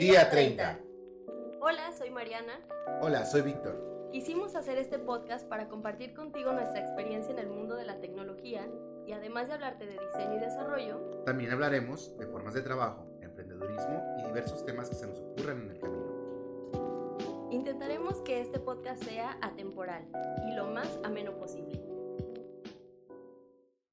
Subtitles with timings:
[0.00, 0.78] Día 30.
[1.60, 2.58] Hola, soy Mariana.
[3.02, 4.08] Hola, soy Víctor.
[4.10, 8.66] Quisimos hacer este podcast para compartir contigo nuestra experiencia en el mundo de la tecnología
[9.06, 10.96] y además de hablarte de diseño y desarrollo,
[11.26, 15.70] También hablaremos de formas de trabajo, emprendedurismo y diversos temas que se nos ocurran en
[15.70, 17.48] el camino.
[17.50, 20.08] intentaremos que este podcast sea atemporal
[20.48, 21.78] y lo más ameno posible.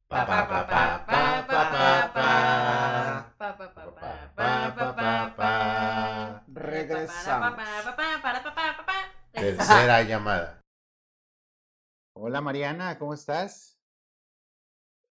[0.07, 1.07] Pa, pa, pa,
[6.97, 7.55] Regresamos.
[9.31, 10.65] Tercera llamada.
[12.13, 13.79] Hola Mariana, ¿cómo estás?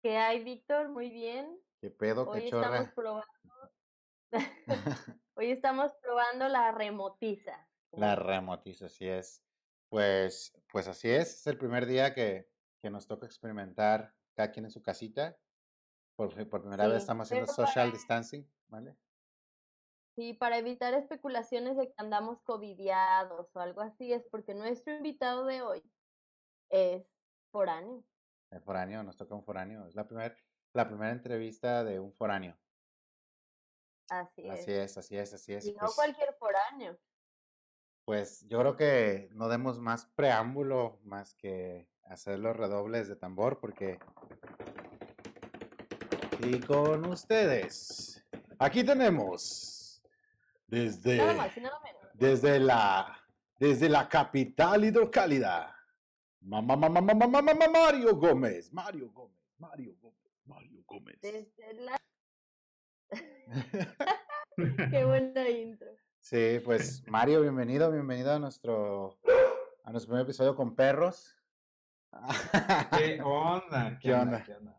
[0.02, 0.90] ¿Qué hay, Víctor?
[0.90, 1.58] Muy bien.
[1.80, 2.66] ¿Qué pedo, Hoy cachorra?
[2.66, 3.26] estamos probando.
[5.36, 7.66] Hoy estamos probando la remotiza.
[7.92, 9.42] La remotiza, así es.
[9.88, 12.50] Pues, pues así es, es el primer día que,
[12.82, 15.38] que nos toca experimentar cada quien en su casita.
[16.14, 18.94] Por, primera vez estamos haciendo social distancing, ¿vale?
[20.16, 25.44] Sí, para evitar especulaciones de que andamos covidiados o algo así, es porque nuestro invitado
[25.46, 25.82] de hoy
[26.68, 27.06] es
[27.52, 28.04] foráneo.
[28.50, 29.86] El foráneo, nos toca un foráneo.
[29.86, 30.34] Es la primera,
[30.74, 32.58] la primera entrevista de un foráneo.
[34.08, 34.50] Así es.
[34.50, 35.66] Así es, así es, así es.
[35.66, 36.98] Y no Pues, cualquier foráneo.
[38.04, 43.60] pues yo creo que no demos más preámbulo más que hacer los redobles de tambor
[43.60, 44.00] porque...
[46.40, 48.24] Y con ustedes,
[48.58, 49.76] aquí tenemos
[50.70, 51.16] desde...
[51.16, 52.00] Nada más y nada menos.
[52.14, 53.18] Desde la,
[53.58, 55.76] desde la capital hidrocálida.
[56.40, 58.72] Mamá, mamá, mamá, mamá, mamá, Mario Gómez.
[58.72, 59.36] Mario Gómez.
[59.58, 60.16] Mario Gómez.
[60.44, 61.20] Mario Gómez.
[61.20, 61.96] Desde la...
[64.90, 65.90] Qué buena intro.
[66.20, 69.18] Sí, pues Mario, bienvenido, bienvenido a nuestro,
[69.84, 71.36] a nuestro primer episodio con perros.
[72.96, 73.98] ¿Qué onda?
[74.00, 74.44] ¿Qué onda?
[74.44, 74.76] ¿Qué onda?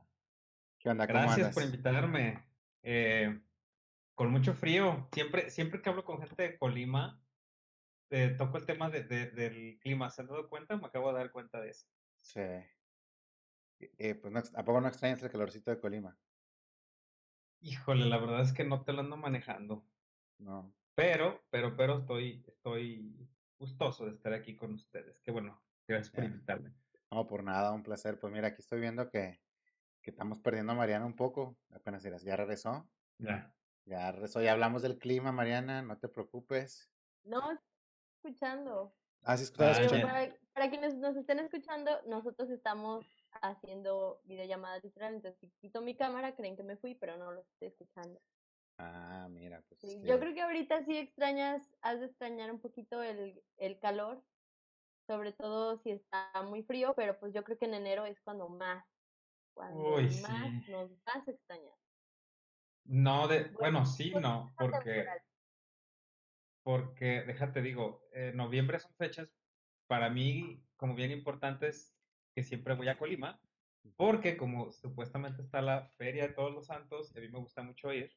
[0.80, 1.08] ¿Qué onda?
[1.08, 1.54] ¿Cómo Gracias andas?
[1.54, 2.44] por invitarme.
[2.84, 3.42] Eh,
[4.22, 5.10] con mucho frío.
[5.12, 7.20] Siempre, siempre que hablo con gente de Colima,
[8.12, 10.12] eh, toco el tema de- de- del clima.
[10.12, 10.78] ¿Se han dado cuenta?
[10.78, 11.88] Me acabo de dar cuenta de eso.
[12.20, 12.40] Sí.
[13.80, 16.20] Eh, pues no, ¿a poco no extrañas el calorcito de Colima?
[17.62, 19.88] Híjole, la verdad es que no te lo ando manejando.
[20.38, 20.72] No.
[20.94, 23.28] Pero, pero, pero estoy, estoy
[23.58, 25.20] gustoso de estar aquí con ustedes.
[25.24, 25.64] Qué bueno.
[25.88, 26.76] Gracias por invitarme.
[27.10, 28.20] No, por nada, un placer.
[28.20, 29.42] Pues mira, aquí estoy viendo que,
[30.00, 31.58] que estamos perdiendo a Mariana un poco.
[31.72, 32.88] Apenas dirás, ya regresó.
[33.18, 33.52] Ya.
[33.86, 36.92] Ya regresó, ya hablamos del clima, Mariana, no te preocupes.
[37.24, 37.58] No, estoy
[38.18, 38.94] escuchando.
[39.24, 40.08] Ah, sí, estaba Ah, escuchando.
[40.08, 43.06] para, para quienes nos estén escuchando, nosotros estamos
[43.42, 47.46] haciendo videollamadas literal, entonces si quito mi cámara, creen que me fui, pero no los
[47.48, 48.20] estoy escuchando.
[48.78, 49.82] Ah, mira, pues.
[49.82, 54.24] Sí, yo creo que ahorita sí extrañas, has de extrañar un poquito el, el calor,
[55.08, 58.50] sobre todo si está muy frío, pero pues yo creo que en enero es cuando
[58.50, 58.86] más,
[59.54, 60.72] cuando Uy, más sí.
[60.72, 61.81] nos vas a extrañar.
[62.86, 65.06] No, de, Bueno, sí, pues, no, porque
[66.64, 69.36] porque, déjate digo, eh, noviembre son fechas
[69.88, 71.98] para mí como bien importantes
[72.36, 73.42] que siempre voy a Colima,
[73.98, 77.64] porque como supuestamente está la Feria de Todos los Santos, y a mí me gusta
[77.64, 78.12] mucho ir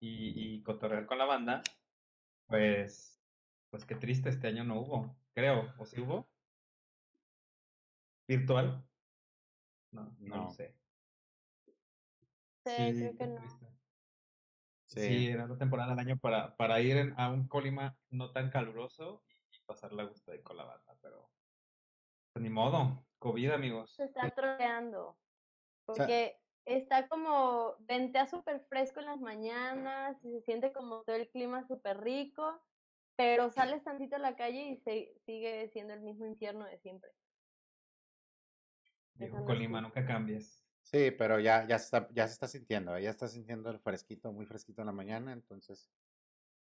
[0.00, 1.62] y, y cotorrear con la banda,
[2.46, 3.24] pues,
[3.70, 6.32] pues qué triste este año no hubo, creo, o si hubo,
[8.26, 8.88] virtual,
[9.92, 10.80] no, no sé.
[12.64, 13.40] Sí, Sí, creo que no.
[13.40, 13.71] triste.
[14.94, 15.00] Sí.
[15.00, 18.50] Sí, era la temporada del año para, para ir en- a un Colima no tan
[18.50, 21.30] caluroso y pasarla a gusto ahí con la banda, pero
[22.32, 23.92] pues, ni modo, COVID, amigos.
[23.94, 25.18] Se está troleando,
[25.86, 31.02] O sea- porque está como, ventea súper fresco en las mañanas, y se siente como
[31.02, 32.62] todo el clima súper rico,
[33.16, 37.10] pero sales tantito a la calle y se, sigue siendo el mismo infierno de siempre.
[39.14, 40.64] Dijo Colima, nunca cambies.
[40.82, 44.32] Sí, pero ya, ya, se está, ya se está sintiendo, ya está sintiendo el fresquito,
[44.32, 45.90] muy fresquito en la mañana, entonces,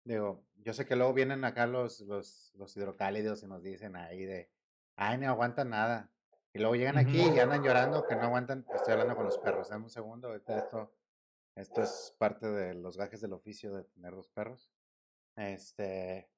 [0.03, 4.23] digo, yo sé que luego vienen acá los, los, los hidrocálidos y nos dicen ahí
[4.23, 4.49] de,
[4.95, 6.11] ay, no aguantan nada,
[6.53, 9.69] y luego llegan aquí y andan llorando que no aguantan, estoy hablando con los perros,
[9.69, 10.93] dame un segundo, ahorita esto,
[11.55, 14.71] esto es parte de los gajes del oficio de tener dos perros,
[15.35, 16.29] este,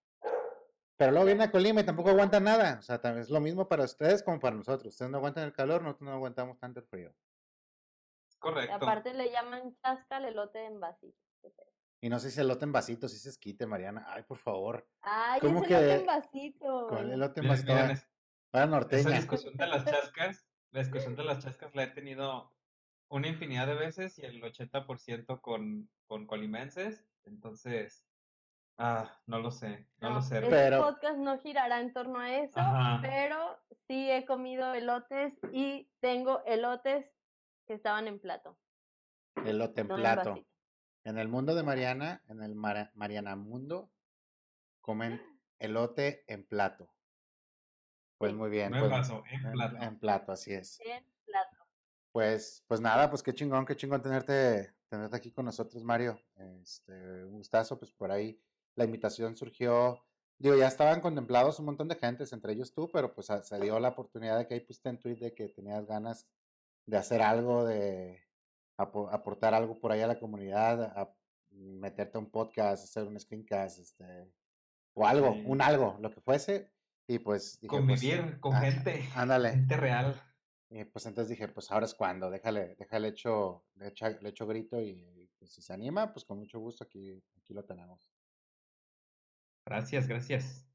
[0.97, 3.67] pero luego vienen a Colima y tampoco aguantan nada, o sea, también es lo mismo
[3.67, 6.85] para ustedes como para nosotros, ustedes no aguantan el calor, nosotros no aguantamos tanto el
[6.85, 7.13] frío.
[8.45, 8.75] Y Correcto.
[8.75, 11.17] aparte le llaman chasca al elote en vasito.
[12.01, 14.05] Y no sé si elote en vasitos, si se esquite, Mariana.
[14.07, 14.87] Ay, por favor.
[15.01, 16.87] Ay, ¿Cómo es elote que- en vasito.
[16.87, 17.73] Con el elote en vasito.
[17.73, 18.07] miren, es-
[18.51, 19.09] ahora esa norteña.
[19.17, 22.53] discusión de las chascas, la discusión de las chascas la he tenido
[23.09, 28.05] una infinidad de veces y el 80% con, con colimenses, entonces,
[28.77, 30.37] ah, no lo sé, no, lo sé.
[30.37, 32.99] este Pero- podcast no girará en torno a eso, Ajá.
[33.01, 33.57] pero
[33.87, 37.05] sí he comido elotes y tengo elotes
[37.65, 38.57] que estaban en plato.
[39.45, 40.45] Elote en plato.
[41.03, 43.91] En el mundo de Mariana, en el Mara- Mariana Mundo,
[44.81, 45.21] comen
[45.59, 46.91] elote en plato.
[48.17, 48.71] Pues muy bien.
[48.71, 49.75] No en pues, vaso, en en- plato.
[49.77, 50.79] en plato, así es.
[50.81, 51.57] En plato.
[52.11, 56.19] Pues, pues nada, pues qué chingón, qué chingón tenerte, tenerte aquí con nosotros, Mario.
[56.61, 58.41] Este, un gustazo, pues por ahí
[58.75, 60.01] la invitación surgió,
[60.37, 63.59] digo, ya estaban contemplados un montón de gentes, entre ellos tú, pero pues a- se
[63.59, 66.27] dio la oportunidad de que ahí pusiste en tweet de que tenías ganas
[66.85, 68.21] de hacer algo, de
[68.77, 71.15] apo- aportar algo por ahí a la comunidad, a
[71.51, 74.31] meterte a un podcast, hacer un screencast, este,
[74.93, 75.43] o algo, Sí.
[75.45, 76.71] un algo, lo que fuese,
[77.07, 79.51] y pues dije, pues, Convivir con ah, gente, ándale.
[79.51, 80.21] gente real.
[80.69, 84.47] Y pues entonces dije, pues ahora es cuando, déjale, déjale hecho, le echo, le echo
[84.47, 88.11] grito y, y, pues, si se anima, pues con mucho gusto aquí, aquí lo tenemos.
[89.65, 90.67] Gracias, gracias.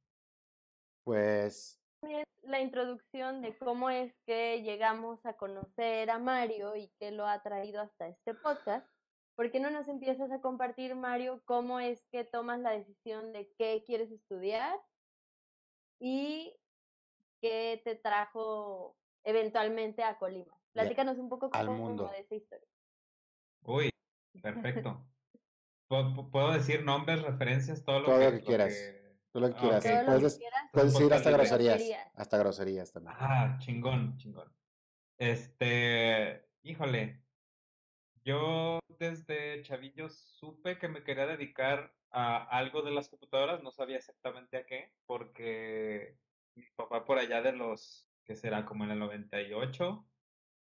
[1.04, 7.10] Pues, es la introducción de cómo es que llegamos a conocer a Mario y qué
[7.10, 8.86] lo ha traído hasta este podcast.
[9.36, 13.50] ¿Por qué no nos empiezas a compartir, Mario, cómo es que tomas la decisión de
[13.58, 14.78] qué quieres estudiar
[15.98, 16.54] y
[17.40, 20.54] qué te trajo eventualmente a Colima?
[20.72, 22.08] Platícanos un poco al cómo mundo.
[22.08, 22.68] de esa historia.
[23.64, 23.90] Uy,
[24.42, 25.04] perfecto.
[25.88, 28.74] ¿Puedo, pu- puedo decir nombres, referencias, todo lo Todo que, lo que quieras.
[28.74, 28.99] tú lo que
[29.30, 29.32] Ah.
[29.32, 30.70] Todo lo puedes, que dec- quieras.
[30.72, 32.12] puedes decir hasta groserías, Groserías.
[32.16, 33.16] hasta groserías también.
[33.18, 34.52] Ah, chingón, chingón.
[35.18, 37.22] Este, híjole,
[38.24, 43.96] yo desde chavillo supe que me quería dedicar a algo de las computadoras, no sabía
[43.98, 46.16] exactamente a qué, porque
[46.56, 50.04] mi papá por allá de los, que será como en el 98,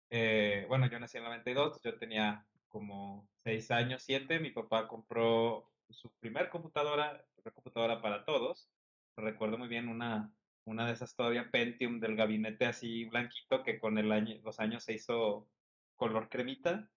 [0.09, 4.87] eh, bueno, yo nací en el 92, yo tenía como 6 años, 7, mi papá
[4.87, 7.23] compró su primer computadora,
[7.53, 8.71] computadora para todos,
[9.15, 10.35] recuerdo muy bien una,
[10.65, 14.83] una de esas todavía Pentium del gabinete así blanquito que con el año, los años
[14.83, 15.51] se hizo
[15.95, 16.91] color cremita.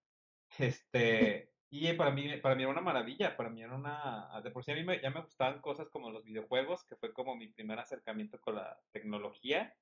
[0.58, 4.64] Este, y para mí, para mí era una maravilla, para mí era una, de por
[4.64, 7.49] sí a mí me- ya me gustaban cosas como los videojuegos, que fue como mi
[7.53, 9.76] primer acercamiento con la tecnología.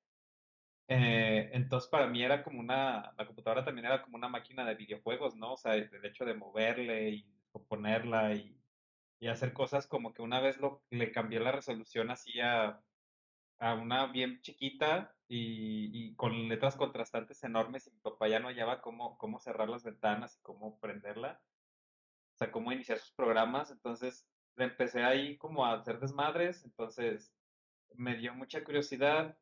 [0.87, 4.75] Eh, entonces para mí era como una, la computadora también era como una máquina de
[4.75, 5.53] videojuegos, ¿no?
[5.53, 8.58] O sea, el hecho de moverle y componerla y,
[9.19, 12.81] y hacer cosas como que una vez lo, le cambié la resolución así a,
[13.59, 18.47] a una bien chiquita y, y con letras contrastantes enormes y mi papá ya no
[18.47, 21.41] hallaba cómo, cómo cerrar las ventanas y cómo prenderla,
[22.35, 24.27] o sea, cómo iniciar sus programas, entonces
[24.57, 27.33] empecé ahí como a hacer desmadres, entonces
[27.95, 29.37] me dio mucha curiosidad,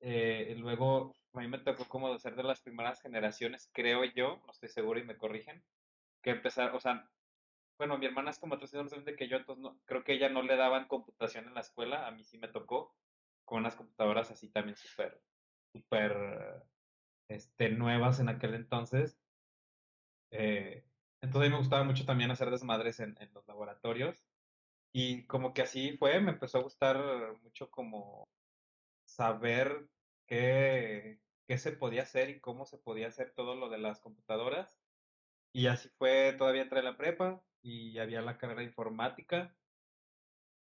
[0.00, 4.52] eh, luego a mí me tocó como ser de las primeras generaciones, creo yo, no
[4.52, 5.62] estoy seguro y me corrigen,
[6.22, 7.10] que empezar, o sea,
[7.78, 10.28] bueno, mi hermana es como tres años más que yo, entonces no, creo que ella
[10.28, 12.94] no le daban computación en la escuela, a mí sí me tocó,
[13.44, 15.22] con unas computadoras así también súper,
[15.72, 16.64] súper,
[17.28, 19.18] este, nuevas en aquel entonces.
[20.30, 20.84] Eh,
[21.22, 24.26] entonces a mí me gustaba mucho también hacer desmadres en, en los laboratorios.
[24.92, 26.98] Y como que así fue, me empezó a gustar
[27.42, 28.28] mucho como
[29.04, 29.88] saber
[30.26, 34.78] qué, qué se podía hacer y cómo se podía hacer todo lo de las computadoras.
[35.52, 39.56] Y así fue, todavía entré a la prepa y había la carrera de informática,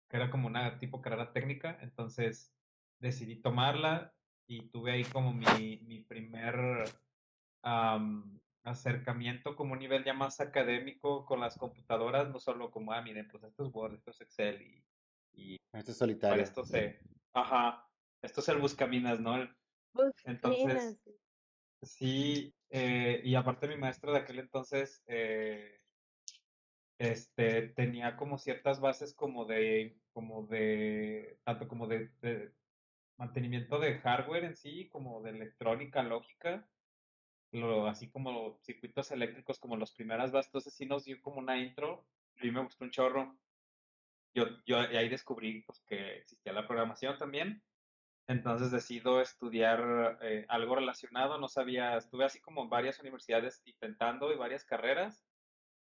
[0.08, 2.56] que era como una tipo carrera técnica, entonces
[2.98, 4.14] decidí tomarla
[4.46, 6.84] y tuve ahí como mi, mi primer
[7.62, 13.02] am, acercamiento como un nivel ya más académico con las computadoras, no solo como, ah,
[13.02, 14.86] miren, pues esto es Word, esto es Excel y,
[15.32, 16.44] y Este es para solitario.
[16.44, 17.00] esto se,
[17.32, 17.90] ajá,
[18.22, 19.36] esto es el buscaminas, ¿no?
[19.36, 19.56] El-
[20.24, 21.04] Entonces, Buscaminas.
[21.82, 25.83] Sí, eh, y aparte mi maestra de aquel entonces, eh,
[26.98, 32.52] este, tenía como ciertas bases como de, como de, tanto como de,
[33.16, 36.68] mantenimiento de hardware en sí, como de electrónica lógica,
[37.86, 42.06] así como circuitos eléctricos como los primeras bases, entonces sí nos dio como una intro,
[42.40, 43.36] a mí me gustó un chorro.
[44.34, 47.62] Yo, yo ahí descubrí pues, que existía la programación también.
[48.26, 54.32] Entonces decido estudiar eh, algo relacionado, no sabía, estuve así como en varias universidades intentando
[54.32, 55.24] y varias carreras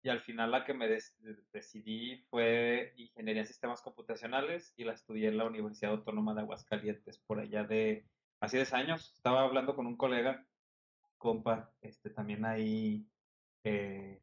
[0.03, 1.17] y al final la que me des-
[1.53, 7.19] decidí fue Ingeniería en Sistemas Computacionales y la estudié en la Universidad Autónoma de Aguascalientes
[7.19, 8.07] por allá de
[8.41, 9.13] hace 10 años.
[9.15, 10.47] Estaba hablando con un colega,
[11.19, 13.07] compa, este también ahí,
[13.65, 14.23] eh,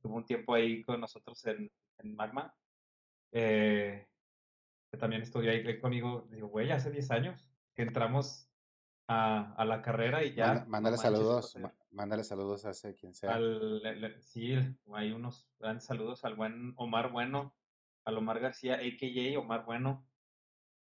[0.00, 2.54] tuvo un tiempo ahí con nosotros en, en Magma.
[3.32, 4.06] eh,
[4.90, 8.48] que también estudió ahí conmigo, digo, güey, hace 10 años que entramos
[9.08, 10.54] a, a la carrera y ya.
[10.54, 13.34] No mándale manches, saludos, fue ma- mándale saludos a ese quien sea.
[13.34, 14.54] al, le- le- sí,
[14.92, 17.54] hay unos grandes saludos al buen Omar Bueno,
[18.04, 19.38] al Omar García, a.k.a.
[19.38, 20.06] Omar Bueno.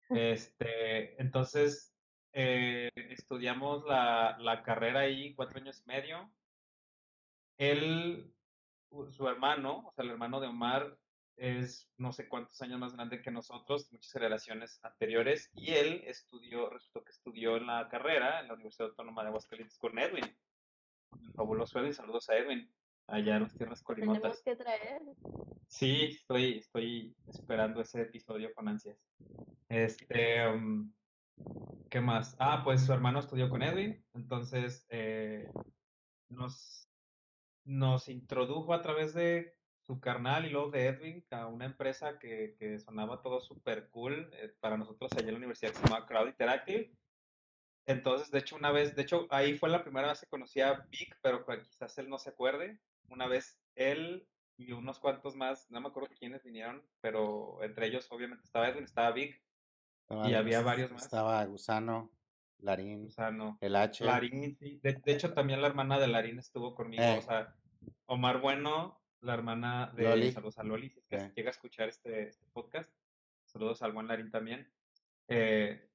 [0.09, 1.95] Este, entonces,
[2.33, 6.33] eh, estudiamos la, la carrera ahí cuatro años y medio.
[7.57, 8.33] Él,
[9.09, 10.97] su hermano, o sea, el hermano de Omar,
[11.37, 16.69] es no sé cuántos años más grande que nosotros, muchas generaciones anteriores, y él estudió,
[16.69, 20.37] resultó que estudió en la carrera en la Universidad Autónoma de Aguascalientes con Edwin.
[21.19, 22.69] El fabuloso Edwin, saludos a Edwin,
[23.07, 24.41] allá en las tierras Tenemos colimotas.
[24.43, 25.01] que traer.
[25.67, 28.97] Sí, estoy, estoy esperando ese episodio con ansias.
[29.69, 30.91] Este, um,
[31.89, 32.35] ¿qué más?
[32.39, 35.49] Ah, pues su hermano estudió con Edwin, entonces eh,
[36.29, 36.89] nos,
[37.63, 42.55] nos introdujo a través de su carnal y luego de Edwin a una empresa que,
[42.59, 46.05] que sonaba todo súper cool eh, para nosotros allá en la universidad que se llamaba
[46.05, 46.93] Crowd Interactive.
[47.91, 50.73] Entonces, de hecho, una vez, de hecho, ahí fue la primera vez que conocí a
[50.89, 52.79] Vic, pero quizás él no se acuerde.
[53.09, 58.07] Una vez él y unos cuantos más, no me acuerdo quiénes vinieron, pero entre ellos
[58.11, 59.41] obviamente estaba Edwin, estaba Vic,
[60.03, 61.03] Estaba y había varios más.
[61.03, 62.11] Estaba Gusano,
[62.59, 63.57] Larín, o sea, no.
[63.61, 64.03] el H.
[64.05, 64.79] Larín, sí.
[64.83, 67.01] De, de hecho, también la hermana de Larín estuvo conmigo.
[67.03, 67.17] Eh.
[67.17, 67.55] O sea,
[68.05, 70.31] Omar Bueno, la hermana de Loli.
[70.31, 71.31] Saludos a Loli, si es que Sí.
[71.35, 72.91] llega a escuchar este, este podcast.
[73.45, 74.71] Saludos al buen Larín también.
[75.27, 75.89] Eh,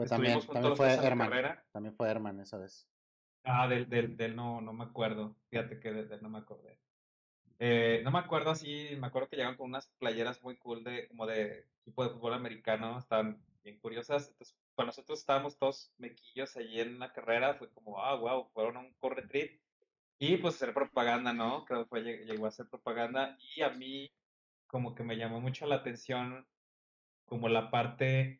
[0.00, 1.28] Pues también, también fue Herman.
[1.28, 1.64] carrera.
[1.72, 2.88] También fue Herman esa vez.
[3.44, 5.36] Ah, del, del, del no, no me acuerdo.
[5.50, 6.80] Fíjate que del, del no me acordé.
[7.58, 11.08] Eh, no me acuerdo así, me acuerdo que llegaron con unas playeras muy cool de,
[11.08, 14.28] como de equipo de fútbol americano, estaban bien curiosas.
[14.30, 18.76] Entonces, cuando nosotros estábamos todos mequillos allí en la carrera, fue como, ah, wow, fueron
[18.78, 19.60] a un core trip.
[20.18, 21.64] Y pues hacer propaganda, ¿no?
[21.66, 23.36] Creo que fue, lleg- llegó a hacer propaganda.
[23.56, 24.10] Y a mí,
[24.66, 26.48] como que me llamó mucho la atención,
[27.26, 28.39] como la parte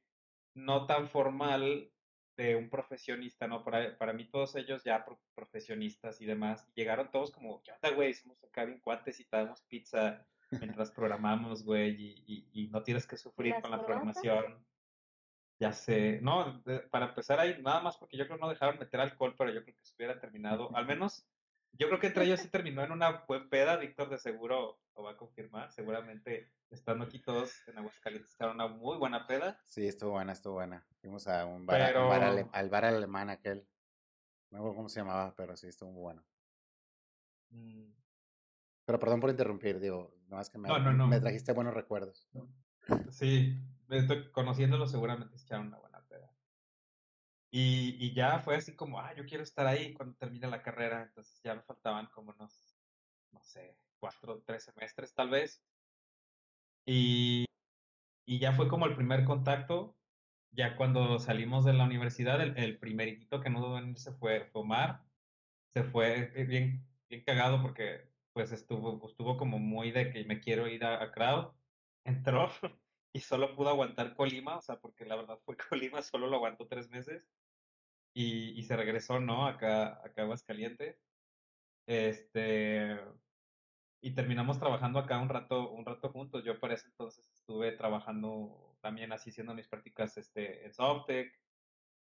[0.55, 1.93] no tan formal
[2.37, 3.65] de un profesionista, ¿no?
[3.65, 7.91] Para, para mí todos ellos ya pro- profesionistas y demás, llegaron todos como, ¿qué onda,
[7.95, 8.15] güey?
[8.15, 12.83] Somos acá bien cuates y te damos pizza mientras programamos, güey, y, y, y no
[12.83, 14.67] tienes que sufrir ¿Las con la programación.
[15.59, 18.79] Ya sé, no, de- para empezar ahí, nada más porque yo creo que no dejaron
[18.79, 21.30] meter alcohol, pero yo creo que se hubiera terminado, al menos,
[21.73, 25.03] yo creo que entre ellos sí terminó en una buen peda, Víctor de seguro lo
[25.03, 29.61] va a confirmar, seguramente estando aquí todos en Aguascalientes, era una muy buena peda.
[29.67, 30.87] Sí, estuvo buena, estuvo buena.
[31.01, 33.67] Fuimos a un bar, a- un bar ale- Pero- al bar alemán aquel.
[34.51, 36.25] No me acuerdo cómo se llamaba, pero sí, estuvo muy bueno.
[37.51, 37.93] Mm,
[38.85, 41.07] Pero perdón por interrumpir, digo, no más que me, No, no, no.
[41.07, 42.29] me trajiste buenos recuerdos.
[43.11, 43.57] Sí,
[43.89, 45.90] estoy conociéndolo seguramente se echaron una buena.
[47.53, 51.03] Y, y ya fue así como, ah, yo quiero estar ahí cuando termine la carrera.
[51.03, 52.77] Entonces ya me faltaban como unos,
[53.33, 55.65] no sé, cuatro, tres semestres tal vez.
[56.87, 57.45] Y,
[58.27, 59.97] y ya fue como el primer contacto.
[60.53, 64.51] Ya cuando salimos de la universidad, el, el primerito que no dudó en irse fue,
[64.53, 65.05] Omar.
[65.73, 70.41] Se fue eh, bien, bien cagado porque pues estuvo, estuvo como muy de que me
[70.41, 71.55] quiero ir a, a Crowd.
[72.05, 72.51] Entró
[73.13, 76.67] y solo pudo aguantar Colima, o sea, porque la verdad fue Colima, solo lo aguantó
[76.69, 77.25] tres meses
[78.15, 79.47] y, se regresó, ¿no?
[79.47, 80.97] Acá, acá a Aguascalientes.
[81.87, 82.99] Este,
[84.01, 86.45] y terminamos trabajando acá un rato, un rato juntos.
[86.45, 91.39] Yo para ese entonces estuve trabajando también así haciendo mis prácticas este, en Softec,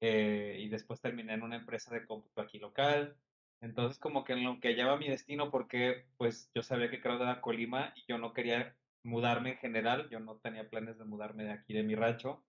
[0.02, 3.18] eh, y después terminé en una empresa de cómputo aquí local.
[3.62, 7.22] Entonces como que en lo que hallaba mi destino, porque pues yo sabía que Crowd
[7.22, 11.46] era Colima y yo no quería mudarme en general, yo no tenía planes de mudarme
[11.46, 12.44] de aquí de mi rancho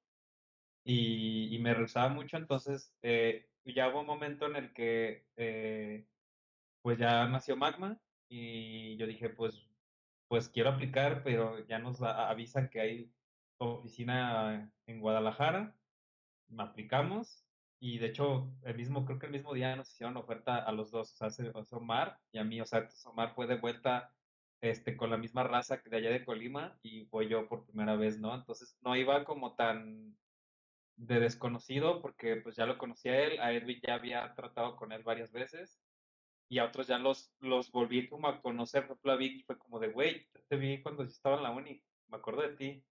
[0.89, 6.09] y, y me rehusaba mucho, entonces eh, ya hubo un momento en el que eh,
[6.83, 9.69] pues ya nació Magma y yo dije pues
[10.29, 13.15] pues quiero aplicar, pero ya nos a- avisan que hay
[13.59, 15.79] oficina en Guadalajara,
[16.49, 17.47] me aplicamos
[17.81, 20.91] y de hecho el mismo creo que el mismo día nos hicieron oferta a los
[20.91, 24.15] dos, o sea, sea, Omar y a mí, o sea, Omar fue de vuelta
[24.61, 27.97] este, con la misma raza que de allá de Colima y fue yo por primera
[27.97, 28.35] vez, ¿no?
[28.35, 30.19] Entonces no iba como tan
[30.99, 34.93] de desconocido porque pues ya lo conocía a él, a Edwin ya había tratado con
[34.93, 35.81] él varias veces
[36.49, 39.59] y a otros ya los, los volví como a conocer, por ejemplo a Vicky fue
[39.59, 42.57] como de, güey, yo te vi cuando yo estaba en la uni, me acuerdo de
[42.57, 42.85] ti.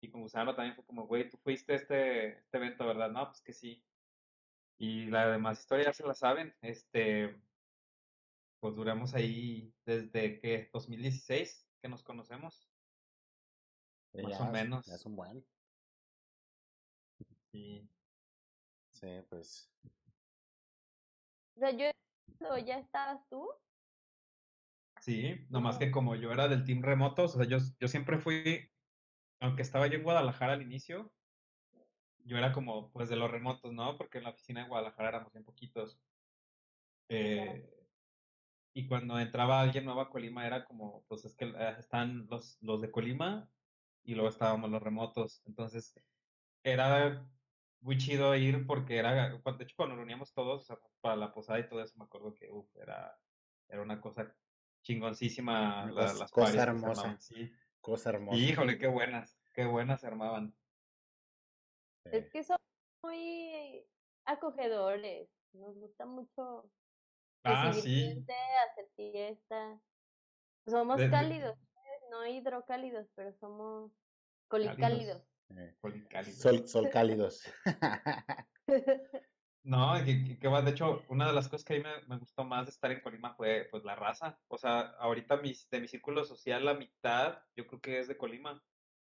[0.00, 3.10] Y con Gusano también fue como, güey, tú fuiste a este, este evento, ¿verdad?
[3.10, 3.82] No, pues que sí.
[4.76, 6.54] Y la demás historia ya se la saben.
[6.60, 7.40] Este,
[8.60, 12.68] pues duramos ahí desde que 2016 que nos conocemos.
[14.12, 14.86] Sí, Más ya o menos.
[14.86, 15.46] ya es un buen.
[17.54, 17.88] Y
[18.92, 19.70] Sí, pues.
[21.56, 21.86] O sea, yo
[22.66, 23.48] ya estabas tú,
[25.00, 28.70] sí, nomás que como yo era del team remoto, o sea, yo, yo siempre fui,
[29.40, 31.12] aunque estaba yo en Guadalajara al inicio,
[32.24, 33.96] yo era como, pues, de los remotos, ¿no?
[33.96, 36.00] Porque en la oficina de Guadalajara éramos bien poquitos.
[37.08, 37.70] Eh,
[38.72, 42.58] y cuando entraba alguien nuevo a Colima era como, pues es que eh, están los,
[42.62, 43.48] los de Colima
[44.02, 45.42] y luego estábamos los remotos.
[45.46, 45.94] Entonces
[46.64, 47.28] era
[47.84, 51.16] muy chido ir porque era, cuando- de hecho cuando nos reuníamos todos o sea, para
[51.16, 53.20] la posada y todo eso, me acuerdo que uf, era,
[53.68, 54.34] era una cosa
[54.82, 57.16] chingoncísima la- cosa- las cosa hermosa.
[57.20, 57.52] sí.
[57.80, 58.38] Cosa hermosa.
[58.38, 60.56] Híjole, qué buenas, qué buenas se armaban.
[62.04, 62.56] Es Eh, que son
[63.02, 63.86] muy
[64.24, 65.28] acogedores.
[65.52, 66.70] Nos gusta mucho
[67.44, 68.00] Ah, sí.
[68.08, 68.32] gente,
[68.70, 69.80] hacer fiesta.
[70.66, 72.00] Somos De- cálidos, ¿sabes?
[72.10, 73.92] no hidrocálidos, pero somos
[74.48, 74.76] Cálidos.
[74.76, 75.22] colicálidos.
[75.50, 75.74] Eh.
[76.32, 77.44] Sol, sol cálidos.
[79.62, 82.18] No, que, que- va, de hecho, una de las cosas que a mí me, me
[82.18, 84.38] gustó más de estar en Colima fue pues la raza.
[84.48, 88.16] O sea, ahorita mis, de mi círculo social, la mitad yo creo que es de
[88.18, 88.62] Colima.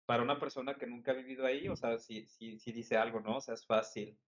[0.06, 3.20] Para una persona que nunca ha vivido ahí, o sea, sí, sí, sí dice algo,
[3.20, 3.38] ¿no?
[3.38, 4.20] O sea, es fácil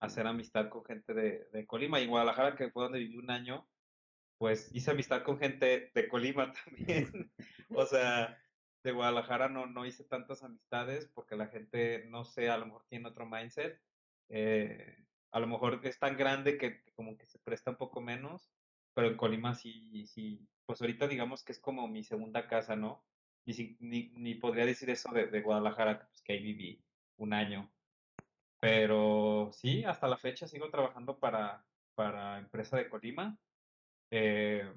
[0.00, 1.98] hacer amistad con gente de, de Colima.
[2.00, 3.68] Y en Guadalajara, que fue donde viví un año,
[4.38, 7.32] pues hice amistad con gente de Colima también.
[7.70, 8.38] O sea,
[8.86, 12.86] de Guadalajara no, no hice tantas amistades porque la gente, no sé, a lo mejor
[12.88, 13.82] tiene otro mindset.
[14.28, 18.52] Eh, a lo mejor es tan grande que, como que se presta un poco menos,
[18.94, 23.06] pero en Colima sí, sí, pues ahorita digamos que es como mi segunda casa, ¿no?
[23.46, 27.72] Si- ni, ni podría decir eso de, de Guadalajara, pues que ahí viví un año.
[28.60, 33.40] Pero sí, hasta la fecha sigo trabajando para, para empresa de Colima.
[34.10, 34.72] eh,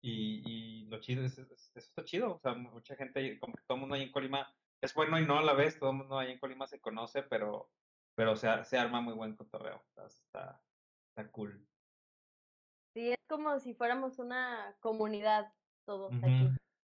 [0.00, 2.34] y, y lo chido es, es- eso está chido.
[2.36, 5.26] O sea, mucha gente, como que todo el mundo ahí en Colima es bueno y
[5.26, 7.70] no a la vez, todo el mundo ahí en Colima se conoce, pero,
[8.14, 9.82] pero se, se arma muy buen cotorreo.
[10.06, 10.62] Está,
[11.08, 11.66] está cool.
[12.94, 15.52] Sí, es como si fuéramos una comunidad
[15.86, 16.48] todos aquí.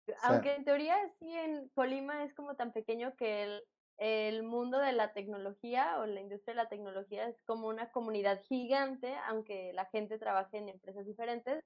[0.07, 3.63] sea- Aunque en teoría sí en Colima es como tan pequeño que el,
[3.99, 8.41] el mundo de la tecnología o la industria de la tecnología es como una comunidad
[8.43, 11.65] gigante, aunque la gente trabaje en empresas diferentes,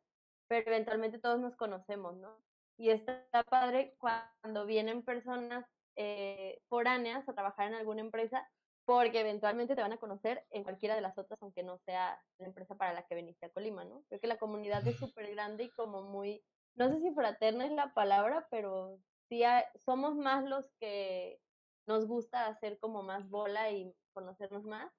[0.61, 2.43] pero eventualmente todos nos conocemos, ¿no?
[2.77, 8.49] Y está padre cuando vienen personas eh, foráneas a trabajar en alguna empresa,
[8.85, 12.47] porque eventualmente te van a conocer en cualquiera de las otras, aunque no sea la
[12.47, 14.05] empresa para la que viniste a Colima, ¿no?
[14.09, 17.73] Creo que la comunidad es súper grande y como muy, no sé si fraterna es
[17.73, 21.41] la palabra, pero sí hay- somos más los que
[21.87, 24.93] nos gusta hacer como más bola y conocernos más,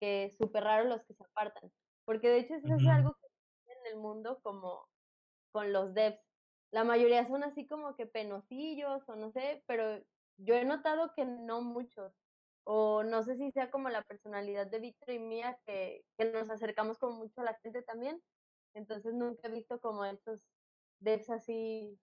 [0.00, 1.72] que súper raro los que se apartan.
[2.04, 2.86] Porque de hecho eso es Ujú.
[2.86, 3.19] algo que sucede en
[3.90, 4.88] el mundo como
[5.52, 6.20] con los devs.
[6.72, 10.02] La mayoría son así como que penosillos o no sé, pero
[10.38, 12.14] yo he notado que no muchos.
[12.64, 16.50] O no sé si sea como la personalidad de Víctor y mía que, que nos
[16.50, 18.22] acercamos como mucho a la gente también.
[18.74, 20.44] Entonces nunca he visto como estos
[21.00, 21.98] devs así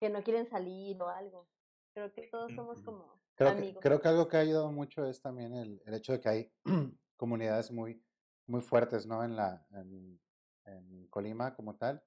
[0.00, 1.48] que no quieren salir o algo.
[1.94, 3.82] Creo que todos somos como Creo que, amigos.
[3.82, 6.52] creo que algo que ha ayudado mucho es también el, el hecho de que hay
[7.16, 8.02] comunidades muy,
[8.46, 9.22] muy fuertes, ¿no?
[9.24, 10.18] En la, en,
[10.66, 12.02] en Colima como tal,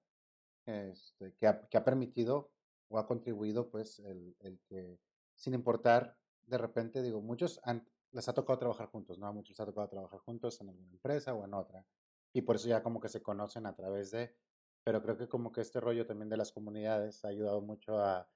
[0.65, 2.51] este, que ha, permitido
[2.89, 4.35] o ha contribuido, pues, el,
[4.67, 4.99] que,
[5.35, 7.61] sin importar, de repente, digo, muchos
[8.11, 9.27] les ha tocado trabajar juntos, ¿no?
[9.27, 11.85] A muchos les ha tocado trabajar juntos en alguna empresa o en otra,
[12.33, 14.35] y por eso ya como que se conocen a través de,
[14.83, 18.29] pero creo que como que este rollo también de las comunidades ha ayudado mucho a,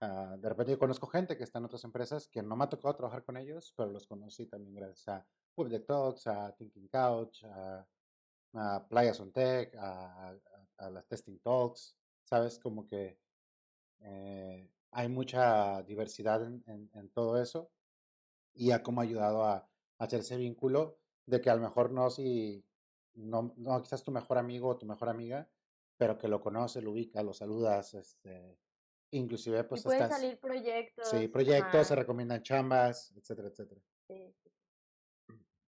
[0.00, 2.68] a- de repente yo conozco gente que está en otras empresas que no me ha
[2.68, 7.44] tocado trabajar con ellos, pero los conocí también gracias a Public Talks, a Thinking Couch,
[7.44, 7.86] a,
[8.54, 10.38] a Playas on Tech, a, a-
[10.78, 12.58] a las Testing Talks, ¿sabes?
[12.58, 13.18] Como que
[14.00, 17.70] eh, hay mucha diversidad en, en- en todo eso
[18.54, 22.10] y ha como ayudado a, a hacer ese vínculo de que a lo mejor no
[22.10, 22.64] si
[23.14, 25.48] no, no quizás tu mejor amigo o tu mejor amiga,
[25.96, 28.56] pero que lo conoce, lo ubica, lo saludas, este,
[29.10, 31.08] inclusive Y pues pueden estás, salir proyectos.
[31.08, 33.80] sí, proyectos, se recomiendan chambas, etcétera, etcétera.
[34.06, 34.34] sí.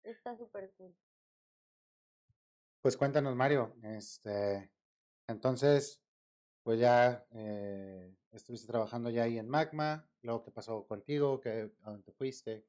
[0.04, 0.94] Está súper cool.
[2.84, 4.70] Pues cuéntanos, Mario, este,
[5.30, 6.04] entonces,
[6.64, 11.92] pues ya eh, estuviste trabajando ya ahí en Magma, luego qué pasó contigo, ¿Qué, a
[11.92, 12.66] dónde te fuiste?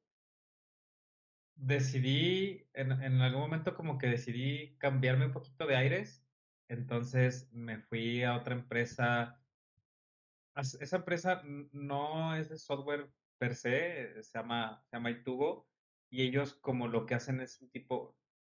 [1.55, 6.25] Decidí, en, algún momento como que decidí cambiarme un poquito de aires,
[6.69, 9.37] entonces me fui a otra empresa.
[10.55, 11.41] Esa empresa
[11.73, 15.67] no es de software per se, se llama, se llama Itugo,
[16.09, 18.15] y ellos como lo que hacen es un tipo,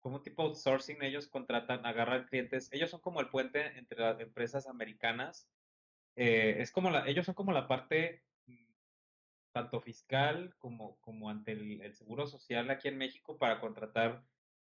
[0.05, 4.67] como tipo outsourcing, ellos contratan, agarran clientes, ellos son como el puente entre las empresas
[4.67, 5.49] americanas,
[6.15, 8.67] eh, es como la, ellos son como la parte mm,
[9.51, 14.23] tanto fiscal como, como ante el, el seguro social aquí en México para contratar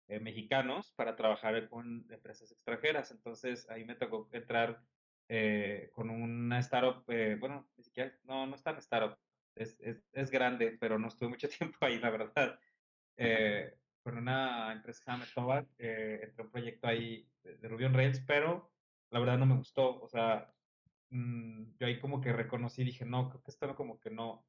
[0.09, 3.11] eh, mexicanos para trabajar con empresas extranjeras.
[3.11, 4.87] Entonces ahí me tocó entrar
[5.29, 9.19] eh, con una startup, eh, bueno, ni siquiera, no, no es tan startup,
[9.55, 12.59] es, es, es grande, pero no estuve mucho tiempo ahí, la verdad.
[13.19, 17.87] Eh, con una empresa que se llama eh, entré a un proyecto ahí de, Ruby
[17.87, 18.71] on Rails, pero
[19.11, 20.55] la verdad no me gustó, o sea,
[21.11, 24.47] mm, yo ahí como que reconocí, dije, no, creo que esto no, como que no,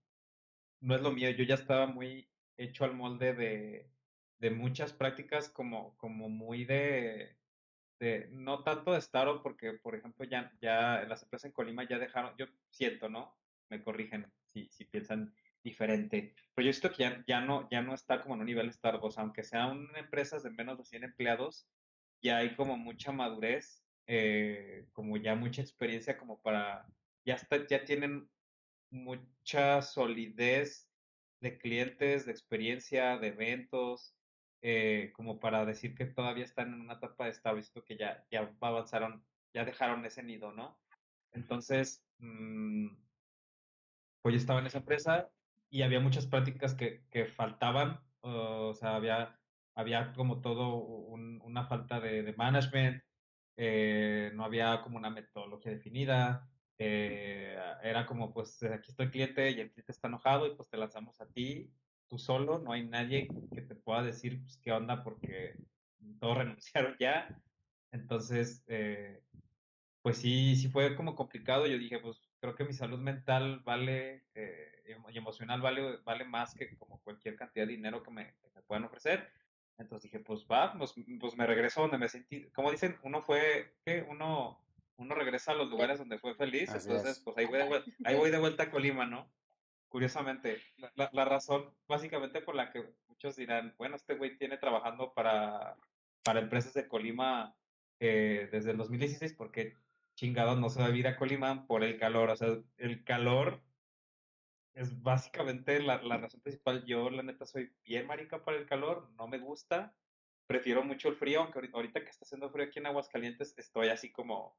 [0.82, 3.89] no es lo mío, yo ya estaba muy hecho al molde de,
[4.38, 7.36] de muchas prácticas como, como muy de,
[8.00, 11.98] de, no tanto de startup, porque por ejemplo ya, ya las empresas en Colima ya
[11.98, 13.36] dejaron, yo siento, ¿no?
[13.70, 15.34] me corrigen si, si piensan
[15.69, 16.34] diferente.
[16.56, 19.88] Siento que ya, ya, no, ya no está como en un nivel Starbucks, aunque sean
[19.95, 21.67] empresas de menos de 100 empleados,
[22.21, 26.88] ya hay como mucha madurez, eh, como ya mucha experiencia como para,
[27.25, 28.30] ya, está, ya tienen
[28.89, 30.89] mucha solidez
[31.41, 34.15] de clientes, de experiencia, de eventos,
[34.62, 38.51] eh, como para decir que todavía están en una etapa de establecimiento que ya, ya
[38.60, 40.80] avanzaron, ya dejaron ese nido, ¿no?
[41.34, 42.88] Entonces, mmm,
[44.21, 45.30] pues yo estaba en esa empresa
[45.69, 49.39] y había muchas prácticas que, que faltaban, o sea, había,
[49.75, 53.03] había como todo un, una falta de, de management,
[53.58, 59.51] eh, no había como una metodología definida, eh, era como, pues aquí está el cliente
[59.51, 61.73] y el cliente está enojado y pues te lanzamos a ti,
[62.08, 65.56] tú solo, no hay nadie que te pueda decir pues, qué onda porque
[66.19, 67.41] todos renunciaron ya.
[67.91, 69.23] Entonces, eh,
[70.01, 71.67] pues sí, sí fue como complicado.
[71.67, 74.77] Yo dije, pues creo que mi salud mental vale eh,
[75.13, 78.86] emocional vale, vale más que como cualquier cantidad de dinero que me, que me puedan
[78.86, 79.30] ofrecer.
[79.78, 83.76] Entonces dije, pues va, pues, pues, me regreso donde me sentí, como dicen, uno fue,
[83.86, 84.06] ¿qué?
[84.10, 84.60] Uno,
[84.95, 87.23] uno regresa a los lugares donde fue feliz, Así entonces es.
[87.23, 89.32] pues ahí voy, de, ahí voy de vuelta a Colima, ¿no?
[89.88, 90.62] Curiosamente,
[90.95, 95.78] la, la, razón básicamente por la que muchos dirán, bueno, este güey tiene trabajando para,
[96.23, 97.56] para empresas de Colima
[98.00, 99.78] eh, desde el 2016, porque
[100.15, 103.62] chingados no se va a vivir a Colima por el calor, o sea, el calor
[104.78, 106.86] es básicamente la, la razón principal.
[106.86, 109.96] Yo, la neta, soy bien marica para el calor, no me gusta,
[110.48, 114.12] prefiero mucho el frío, aunque ahorita, que está haciendo frío aquí en Aguascalientes, estoy así
[114.12, 114.58] como,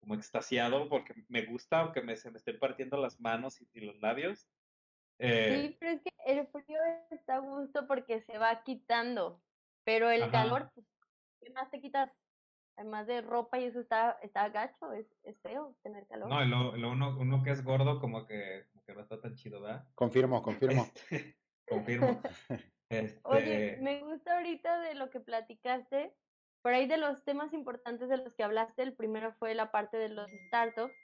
[0.00, 3.80] como extasiado porque me gusta, aunque me, se me estén partiendo las manos y, y
[3.80, 4.48] los labios.
[5.20, 9.40] Eh, Sí, pero es que el frío está a gusto porque se va quitando,
[9.84, 10.30] pero el Ajá.
[10.32, 10.86] calor, pues,
[11.40, 12.10] ¿qué más te quitas?
[12.76, 16.28] Además de ropa y eso está, está gacho, es, es feo tener calor.
[16.30, 19.34] no, y lo, lo uno, uno que es gordo como que, que no está tan
[19.34, 19.86] chido, ¿verdad?
[19.94, 20.86] Confirmo, confirmo.
[21.10, 21.36] Este,
[21.68, 22.22] confirmo.
[23.24, 26.14] Oye, Este, me gusta ahorita de lo que platicaste,
[26.62, 29.98] por ahí de los temas importantes de los que hablaste, el primero fue la parte
[29.98, 30.94] de los startups,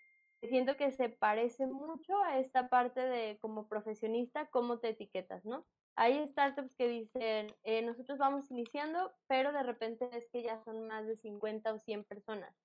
[0.41, 5.45] que siento que se parece mucho a esta parte de como profesionista, cómo te etiquetas,
[5.45, 5.67] ¿no?
[5.95, 10.89] Hay startups que dicen, eh, nosotros vamos iniciando, pero de repente es que ya son
[10.89, 12.57] más de 50 o 100 personas.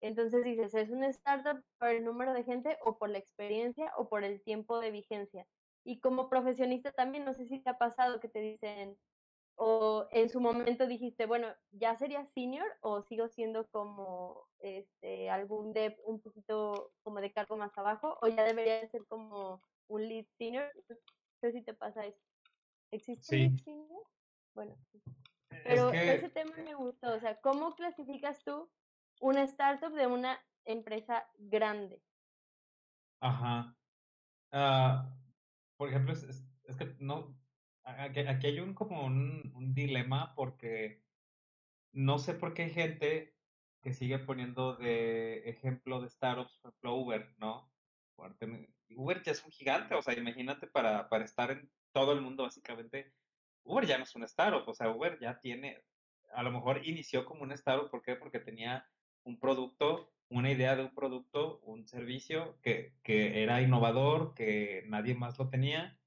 [0.00, 4.08] Entonces dices, ¿es una startup por el número de gente o por la experiencia o
[4.08, 5.46] por el tiempo de vigencia?
[5.84, 8.98] Y como profesionista también, no sé si te ha pasado que te dicen,
[9.56, 15.72] o en su momento dijiste, bueno, ya sería senior o sigo siendo como este algún
[15.72, 20.08] dev un poquito como de cargo más abajo o ya debería de ser como un
[20.08, 20.70] lead senior.
[20.88, 20.96] No
[21.40, 22.20] sé si te pasa eso.
[22.90, 23.36] ¿Existe Sí.
[23.36, 24.02] lead senior?
[24.54, 28.68] Bueno, es pero que, ese tema me gustó, o sea, ¿cómo clasificas tú
[29.20, 32.02] una startup de una empresa grande?
[33.20, 33.76] ajá.
[34.52, 35.10] Ah,
[35.76, 36.46] por ejemplo, es,
[36.78, 37.36] que no,
[37.82, 41.02] aquí, hay un como un, dilema porque
[41.92, 43.34] no sé por qué hay gente
[43.82, 47.70] que sigue poniendo de ejemplo de startups, por ejemplo, Uber, ¿no?
[48.96, 52.44] Uber ya es un gigante, o sea, imagínate para, para estar en todo el mundo,
[52.44, 53.12] básicamente,
[53.64, 55.82] Uber ya no es un startup, o sea, Uber ya tiene,
[56.32, 58.16] a lo mejor inició como un startup, ¿por qué?
[58.16, 58.86] Porque tenía
[59.24, 65.14] un producto, una idea de un producto, un servicio que, que era innovador, que nadie
[65.14, 65.98] más lo tenía,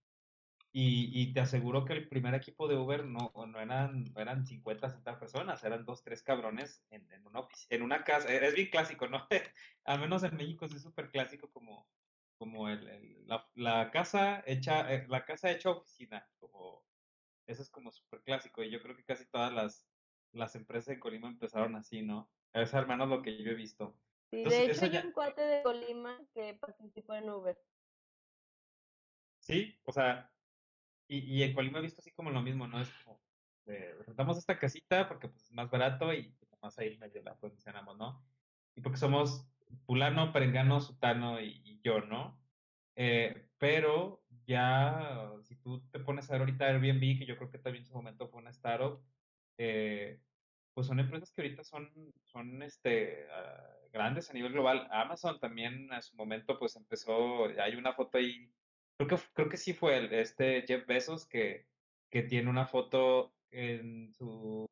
[0.72, 4.90] y, y te aseguro que el primer equipo de Uber no, no eran, eran 50,
[4.90, 8.32] 60 personas, eran dos, tres cabrones en, en una, en una casa.
[8.32, 9.28] Es bien clásico, ¿no?
[9.86, 11.88] Al menos en México es súper clásico como,
[12.38, 13.26] como el,
[13.56, 16.28] la, casa hecha, eh, la casa hecha oficina,
[17.48, 18.62] eso es como súper clásico.
[18.62, 19.88] Y yo creo que casi todas las,
[20.32, 22.30] las empresas en Colima empezaron así, ¿no?
[22.62, 23.98] Es al menos lo que yo he visto.
[24.32, 27.58] Sí, Entonces, de hecho hay ya- un cuate de Colima que participó en Uber.
[29.40, 30.34] Sí, o sea,
[31.08, 32.82] y, y en Colima he visto así como lo mismo, ¿no?
[32.82, 33.22] Es como,
[33.68, 37.98] eh, rentamos esta casita porque pues, es más barato y nomás ahí medio la funcionamos,
[37.98, 38.26] ¿no?
[38.76, 39.50] Y porque somos
[39.86, 42.42] fulano, perengano, sutano y, y yo, ¿no?
[42.96, 47.60] Eh, pero ya, si tú te pones a ver ahorita Airbnb, que yo creo que
[47.60, 49.04] también en su momento fue una startup,
[49.58, 50.22] eh,
[50.78, 51.90] pues son empresas que ahorita son,
[52.22, 54.88] son este, ah, grandes a nivel global.
[54.92, 58.54] Amazon también en su momento pues empezó, hay una foto ahí,
[58.96, 61.66] creo que, creo que sí fue el, este Jeff Bezos que,
[62.12, 64.68] que tiene una foto en su,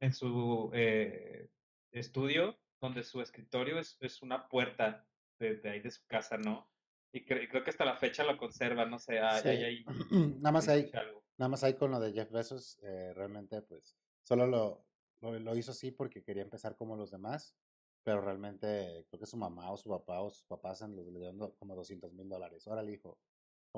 [0.00, 1.50] en su eh,
[1.90, 5.06] estudio donde su escritorio es, es una puerta
[5.38, 6.66] de, de ahí de su casa, ¿no?
[7.12, 9.48] Y, cre- y creo que hasta la fecha lo conserva, no sé, hay, Sí.
[9.48, 9.84] hay ahí
[10.40, 11.22] Nada más hay, algo.
[11.36, 14.86] nada más hay con lo de Jeff Bezos, eh, realmente pues solo lo,
[15.20, 17.56] lo, lo hizo así porque quería empezar como los demás.
[18.04, 21.76] pero realmente creo que su mamá o su papá o sus papás le dieron como
[21.76, 22.66] 200 mil dólares.
[22.66, 23.18] Órale, hijo,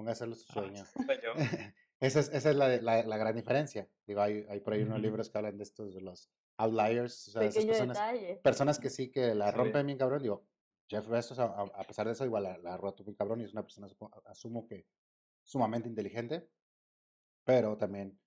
[0.08, 0.84] hacerlo su Ah, sueño.
[1.22, 1.32] yo.
[2.00, 3.88] esa es, esa es la, la, la gran diferencia.
[4.06, 7.30] Digo, hay, hay por ahí unos libros que hablan de estos, de los outliers, o
[7.32, 8.36] sea, esas personas, detalle.
[8.42, 10.22] personas que sí que la rompen bien cabrón.
[10.22, 10.46] Digo,
[10.88, 13.52] Jeff Bezos, a, a- pesar de eso, igual la, la roto bien cabrón y es
[13.52, 13.88] una persona,
[14.26, 14.86] asumo que
[15.42, 16.48] sumamente inteligente,
[17.44, 18.18] pero también,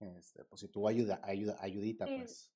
[0.00, 2.18] este, pues si tuvo ayuda, ayuda, ayudita, Sí.
[2.18, 2.50] pues.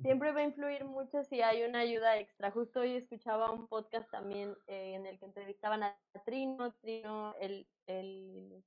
[0.00, 2.50] Siempre va a influir mucho si hay una ayuda extra.
[2.50, 7.68] Justo hoy escuchaba un podcast también eh, en el que entrevistaban a Trino, Trino, el,
[7.86, 8.64] el,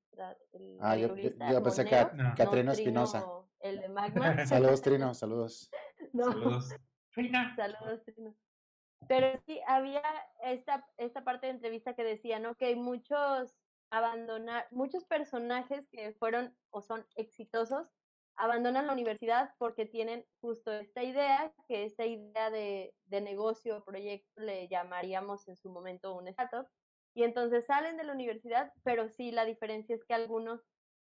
[0.80, 2.34] Ah, yo, yo, arreglista yo pensé que a No.
[2.38, 3.20] Catrino No, Espinosa.
[3.20, 4.46] Trino, el de Magma.
[4.46, 5.70] Saludos, Trino, saludos.
[6.14, 6.32] No.
[6.32, 6.76] Saludos.
[7.14, 7.54] Trina.
[7.56, 8.36] Saludos, Trino.
[9.08, 10.04] Pero sí, había
[10.44, 12.56] esta, esta parte de entrevista que decía, ¿no?
[12.56, 13.60] Que hay muchos
[13.98, 17.88] abandonar, muchos personajes que fueron o son exitosos,
[18.38, 23.86] abandonan la universidad porque tienen justo esta idea, que esta idea de, de negocio o
[23.86, 26.68] proyecto le llamaríamos en su momento un startup,
[27.14, 30.62] y entonces salen de la universidad, pero sí la diferencia es que algunos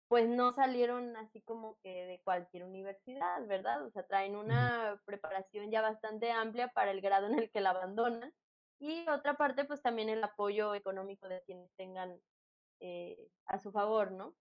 [0.08, 3.86] pues no salieron así como que de cualquier universidad, ¿verdad?
[3.86, 7.72] O sea, traen una preparación ya bastante amplia para el grado en el que la
[7.72, 8.34] abandonan.
[8.80, 12.22] Y otra parte, pues también el apoyo económico de quienes tengan
[12.80, 14.36] eh, a su favor, ¿no?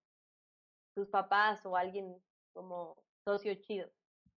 [0.94, 2.22] Sus papás o alguien
[2.52, 3.90] como socio chido.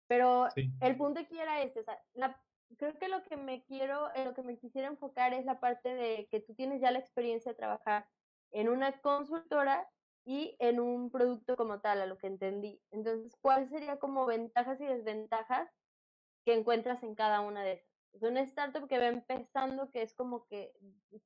[0.08, 0.72] Pero Sí.
[0.82, 2.42] el punto aquí era ese, o sea, la-
[2.78, 5.94] creo que lo que me quiero, en lo que me quisiera enfocar es la parte
[5.94, 8.10] de que tú tienes ya la experiencia de trabajar
[8.52, 9.90] en una consultora
[10.26, 12.82] y en un producto como tal, a lo que entendí.
[12.92, 15.70] Entonces, ¿cuáles serían como ventajas y desventajas
[16.46, 17.88] que encuentras en cada una de esas?
[18.14, 20.74] Es una startup que va empezando, que es como que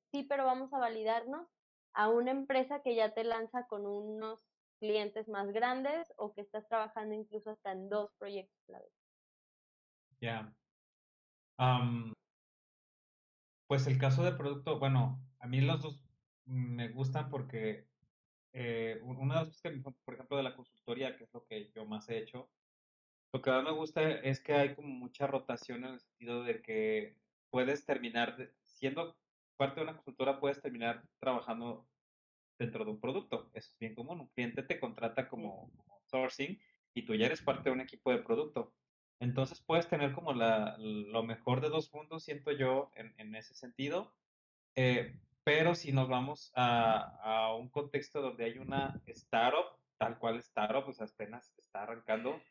[0.08, 1.48] sí, pero vamos a validarnos,
[1.94, 4.40] a una empresa que ya te lanza con unos
[4.80, 8.94] clientes más grandes o que estás trabajando incluso hasta en dos proyectos a la vez.
[10.20, 10.56] Ya.
[11.58, 12.14] Am,
[13.68, 16.04] pues el caso de producto, bueno, a mí los dos
[16.46, 17.88] me gustan porque
[18.54, 21.72] eh, una de las cosas que, por ejemplo, de la consultoría, que es lo que
[21.72, 22.50] yo más he hecho,
[23.34, 26.62] lo que más me gusta es que hay como mucha rotación en el sentido de
[26.62, 27.18] que
[27.50, 29.16] puedes terminar, siendo
[29.62, 31.90] parte de una consultora, puedes terminar trabajando
[32.60, 33.52] dentro de un producto.
[33.54, 34.22] Eso es bien común.
[34.22, 36.60] Un cliente te contrata como, como sourcing
[36.96, 38.76] y tú ya eres parte de un equipo de producto.
[39.20, 43.56] Entonces puedes tener como la, lo mejor de dos mundos, siento yo, en, en ese
[43.56, 44.16] sentido.
[44.76, 50.38] Eh, pero si nos vamos a, a un contexto donde hay una startup, tal cual
[50.40, 52.42] startup, pues apenas está arrancando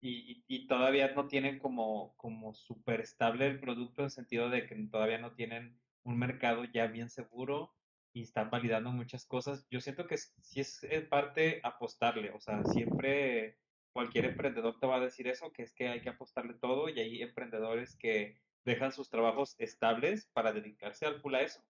[0.00, 4.50] y, y- y todavía no tienen como, como súper estable el producto en el sentido
[4.50, 7.74] de que todavía no tienen un mercado ya bien seguro
[8.14, 9.66] y están validando muchas cosas.
[9.70, 13.58] Yo siento que sí es en parte apostarle, o sea, siempre
[13.92, 16.98] cualquier emprendedor te va a decir eso, que es que hay que apostarle todo y
[16.98, 21.62] hay emprendedores que dejan sus trabajos estables para dedicarse al full a eso.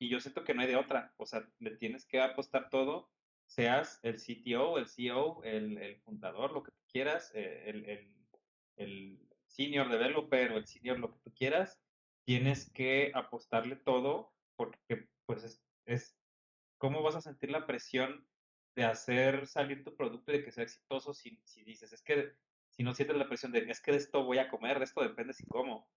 [0.00, 3.12] Y yo siento que no hay de otra, o sea, le tienes que apostar todo,
[3.46, 8.14] seas el CTO, el CEO, el, el fundador, lo que tú quieras, eh, el, el,
[8.76, 11.80] el senior developer o el senior lo que tú quieras,
[12.28, 16.20] tienes que apostarle todo porque pues es, es
[16.76, 18.28] cómo vas a sentir la presión
[18.76, 22.34] de hacer salir tu producto y de que sea exitoso si, si dices, es que
[22.68, 25.00] si no sientes la presión de, es que de esto voy a comer, de esto
[25.00, 25.90] depende si como,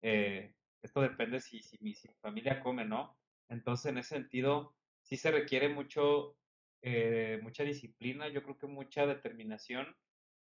[0.00, 3.18] eh, esto depende si, si, mi, si mi familia come, ¿no?
[3.48, 6.38] Entonces, en ese sentido, sí se requiere mucho,
[6.82, 9.96] eh, mucha disciplina, yo creo que mucha determinación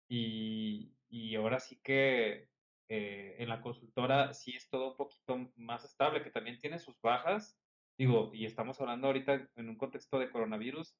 [0.08, 2.48] y, y ahora sí que
[2.88, 7.00] eh, en la consultora sí es todo un poquito más estable, que también tiene sus
[7.00, 7.58] bajas,
[7.98, 10.96] digo, y estamos hablando ahorita en un contexto de coronavirus,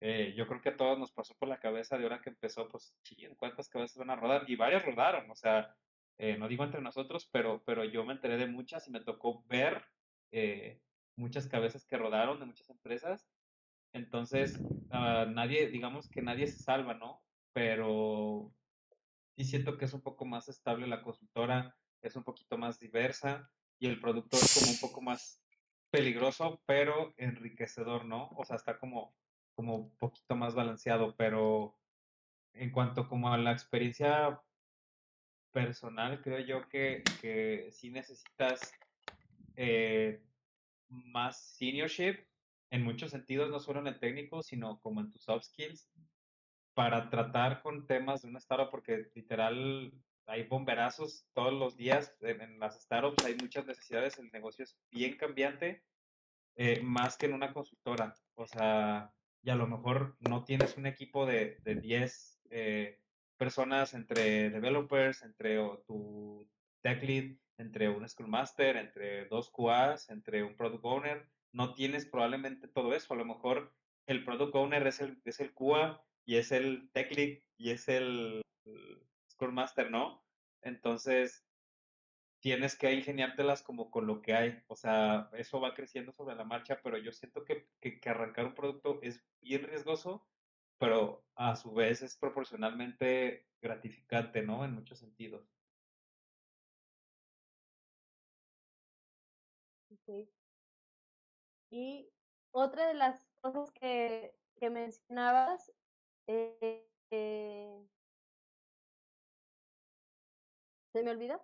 [0.00, 2.68] eh, yo creo que a todos nos pasó por la cabeza de hora que empezó,
[2.68, 4.44] pues, ching, ¿cuántas cabezas van a rodar?
[4.50, 5.76] Y varias rodaron, o sea,
[6.18, 9.44] eh, no digo entre nosotros, pero, pero yo me enteré de muchas y me tocó
[9.46, 9.84] ver
[10.32, 10.80] eh,
[11.16, 13.28] muchas cabezas que rodaron de muchas empresas.
[13.92, 17.22] Entonces, ah, nadie, digamos que nadie se salva, ¿no?
[17.52, 18.52] Pero
[19.36, 23.50] sí siento que es un poco más estable la consultora, es un poquito más diversa
[23.78, 25.42] y el producto es como un poco más
[25.90, 28.28] peligroso, pero enriquecedor, ¿no?
[28.30, 29.14] O sea, está como,
[29.54, 31.78] como un poquito más balanceado, pero
[32.54, 34.40] en cuanto como a la experiencia
[35.52, 38.72] personal, creo yo que, que sí necesitas
[39.56, 40.22] eh,
[40.88, 42.24] más seniorship
[42.70, 45.90] en muchos sentidos, no solo en el técnico, sino como en tus soft skills,
[46.74, 49.92] para tratar con temas de una startup, porque literal
[50.26, 55.16] hay bomberazos todos los días en, las startups, hay muchas necesidades, el negocio es bien
[55.16, 55.82] cambiante,
[56.56, 58.14] eh, más que en una consultora.
[58.34, 63.00] O sea, y a lo mejor no tienes un equipo de, de 10 eh,
[63.36, 66.48] personas entre developers, entre o tu
[66.80, 71.28] tech lead entre un Scrum Master, entre dos QAs, entre un Product Owner.
[71.52, 73.14] No tienes probablemente todo eso.
[73.14, 73.72] A lo mejor
[74.06, 77.88] el Product Owner es el, es el QA y es el Tech Lead y es
[77.88, 80.24] el, el Scrum Master, ¿no?
[80.62, 81.44] Entonces,
[82.42, 84.62] tienes que ingeniártelas como con lo que hay.
[84.66, 88.54] O sea, eso va creciendo sobre la marcha, pero yo siento que, que, arrancar un
[88.54, 90.26] producto es bien riesgoso,
[90.78, 94.64] pero a su vez es proporcionalmente gratificante, ¿no?
[94.64, 95.46] En muchos sentidos.
[100.04, 100.28] Sí.
[101.70, 102.08] Y
[102.50, 105.72] otra de las cosas que, que mencionabas,
[106.26, 107.86] eh, eh,
[110.92, 111.42] ¿se me olvidó?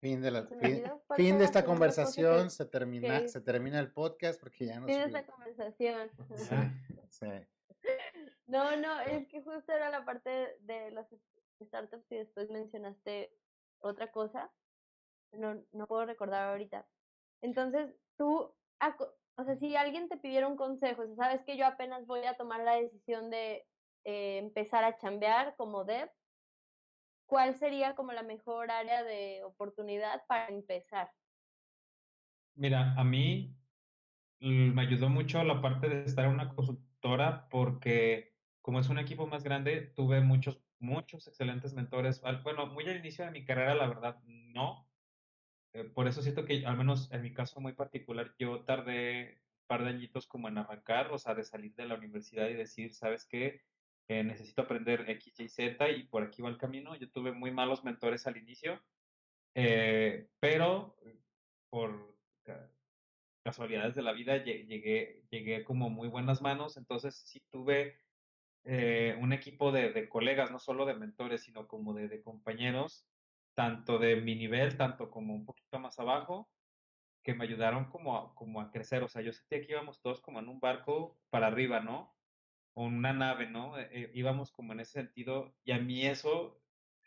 [0.00, 0.84] Fin de, la, ¿Se me
[1.16, 4.86] fin, de esta conversación, que- se termina, que- se termina el podcast porque ya no
[4.86, 6.10] fin de esta conversación?
[7.10, 7.26] Sí.
[8.46, 11.06] No, no, es que justo era la parte de los
[11.62, 13.30] startups y después mencionaste
[13.80, 14.50] otra cosa.
[15.32, 16.88] No, no puedo recordar ahorita.
[17.42, 18.54] Entonces, tú,
[19.36, 22.60] o sea, si alguien te pidiera un consejo, sabes que yo apenas voy a tomar
[22.60, 23.66] la decisión de
[24.10, 26.08] eh, empezar a chambear como dev,
[27.26, 31.12] ¿cuál sería como la mejor área de oportunidad para empezar?
[32.54, 33.54] Mira, a mí
[34.40, 38.98] mm, me ayudó mucho la parte de estar en una consultora porque como es un
[38.98, 42.22] equipo más grande, tuve muchos, muchos excelentes mentores.
[42.42, 44.88] Bueno, muy al inicio de mi carrera, la verdad, no.
[45.74, 49.66] Eh, por eso siento que, al menos en mi caso muy particular, yo tardé un
[49.66, 52.94] par de añitos como en arrancar, o sea, de salir de la universidad y decir,
[52.94, 53.67] ¿sabes qué?
[54.08, 56.96] Eh, necesito aprender X, Y, Z y por aquí va el camino.
[56.96, 58.82] Yo tuve muy malos mentores al inicio,
[59.54, 60.96] eh, pero
[61.70, 62.72] por ca-
[63.44, 68.00] casualidades de la vida lle- llegué, llegué como muy buenas manos, entonces sí tuve
[68.64, 73.10] eh, un equipo de, de colegas, no solo de mentores, sino como de, de compañeros,
[73.54, 76.52] tanto de mi nivel, tanto como un poquito más abajo,
[77.22, 79.02] que me ayudaron como a, como a crecer.
[79.04, 82.17] O sea, yo sentía que íbamos todos como en un barco para arriba, ¿no?
[82.74, 83.78] O una nave, ¿no?
[83.78, 86.60] Eh, íbamos como en ese sentido, y a mí eso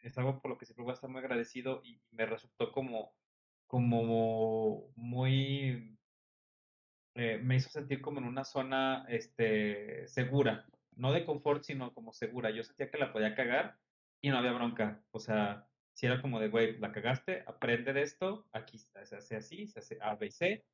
[0.03, 3.13] es algo por lo que siempre voy a estar muy agradecido y me resultó como,
[3.67, 5.97] como muy
[7.15, 12.13] eh, me hizo sentir como en una zona este, segura, no de confort, sino como
[12.13, 12.51] segura.
[12.51, 13.77] Yo sentía que la podía cagar
[14.21, 15.03] y no había bronca.
[15.11, 19.35] O sea, si era como de, güey, la cagaste, aprende de esto, aquí se hace
[19.35, 20.65] así, se hace A, B y C,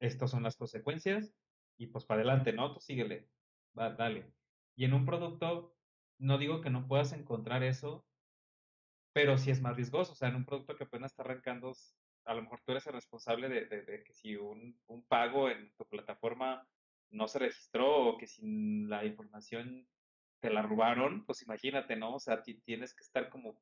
[0.00, 1.34] estas son las consecuencias
[1.76, 2.72] y pues para adelante, ¿no?
[2.72, 3.28] Tú síguele,
[3.78, 4.32] va, dale.
[4.76, 5.76] Y en un producto,
[6.18, 8.06] no digo que no puedas encontrar eso,
[9.12, 10.12] pero sí es más riesgoso.
[10.12, 11.72] O sea, en un producto que apenas está arrancando,
[12.24, 15.50] a lo mejor tú eres el responsable de, de, de que si un, un, pago
[15.50, 16.66] en tu plataforma
[17.10, 19.86] no se registró o que si la información
[20.40, 22.14] te la robaron, pues imagínate, ¿no?
[22.14, 23.60] O sea, tienes que estar como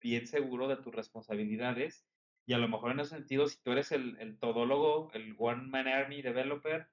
[0.00, 2.06] bien seguro de tus responsabilidades
[2.44, 5.62] y a lo mejor en ese sentido, si tú eres el, el todólogo, el One
[5.68, 6.88] Man Army Developer,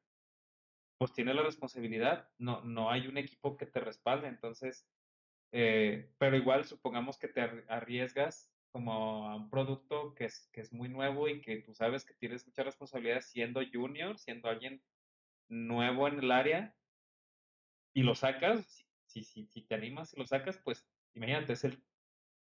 [1.00, 4.86] pues tienes la responsabilidad, no, no hay un equipo que te respalde, entonces,
[5.54, 10.74] eh, pero igual supongamos que te arriesgas como a un producto que es, que es
[10.74, 14.84] muy nuevo y que tú sabes que tienes mucha responsabilidad siendo junior, siendo alguien
[15.48, 16.76] nuevo en el área
[17.94, 20.86] y lo sacas, si, si, si te animas y lo sacas, pues
[21.16, 21.82] imagínate, es el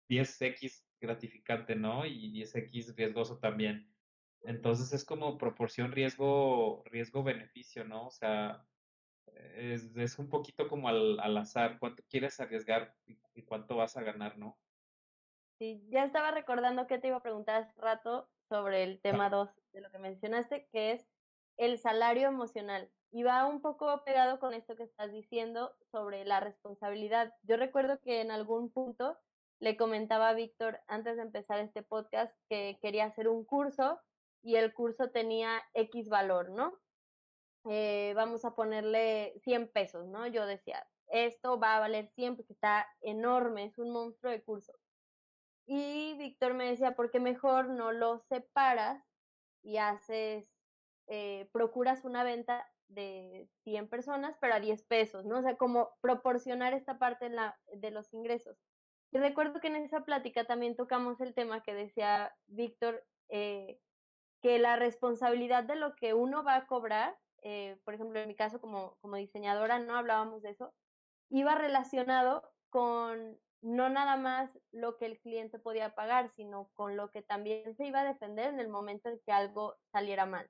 [0.09, 2.03] 10x gratificante, ¿no?
[2.07, 3.95] Y 10x riesgoso también.
[4.43, 8.07] Entonces es como proporción riesgo, riesgo beneficio, ¿no?
[8.07, 8.65] O sea,
[9.55, 13.97] es, es un poquito como al, al, azar, cuánto quieres arriesgar y, y cuánto vas
[13.97, 14.57] a ganar, ¿no?
[15.59, 19.49] Sí, ya estaba recordando que te iba a preguntar hace rato sobre el tema 2
[19.73, 21.07] de lo que mencionaste, que es
[21.57, 22.89] el salario emocional.
[23.11, 27.33] Y va un poco pegado con esto que estás diciendo sobre la responsabilidad.
[27.43, 29.17] Yo recuerdo que en algún punto
[29.59, 33.99] le comentaba a Víctor antes de empezar este podcast que quería hacer un curso
[34.41, 36.79] y el curso tenía X valor, ¿no?
[37.65, 40.27] Eh, vamos a ponerle 100 pesos, ¿no?
[40.27, 44.73] Yo decía, esto va a valer 100 porque está enorme, es un monstruo de curso.
[45.65, 49.03] Y Víctor me decía, ¿por qué mejor no lo separas
[49.61, 50.49] y haces,
[51.07, 55.39] eh, procuras una venta de 100 personas, pero a 10 pesos, ¿no?
[55.39, 57.29] O sea, como proporcionar esta parte
[57.73, 58.57] de los ingresos.
[59.11, 63.79] Y recuerdo que en esa plática también tocamos el tema que decía Víctor, eh,
[64.41, 68.35] que la responsabilidad de lo que uno va a cobrar, eh, por ejemplo, en mi
[68.35, 70.73] caso como, como diseñadora, no hablábamos de eso,
[71.29, 77.11] iba relacionado con no nada más lo que el cliente podía pagar, sino con lo
[77.11, 80.49] que también se iba a defender en el momento en que algo saliera mal.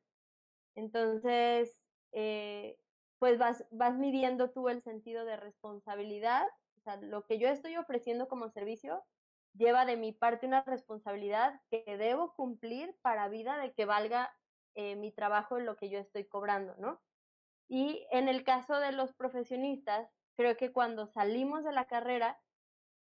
[0.75, 1.81] Entonces,
[2.11, 2.77] eh,
[3.17, 6.45] pues vas, vas midiendo tú el sentido de responsabilidad,
[6.77, 9.03] o sea, lo que yo estoy ofreciendo como servicio,
[9.53, 14.33] lleva de mi parte una responsabilidad que debo cumplir para vida de que valga
[14.75, 17.01] eh, mi trabajo en lo que yo estoy cobrando, ¿no?
[17.67, 22.39] Y en el caso de los profesionistas, creo que cuando salimos de la carrera,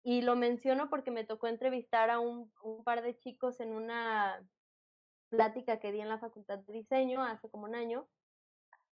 [0.03, 2.51] y lo menciono porque me tocó entrevistar a un,
[2.83, 4.41] par de chicos en una
[5.29, 8.07] plática que di en la Facultad de Diseño hace como un año,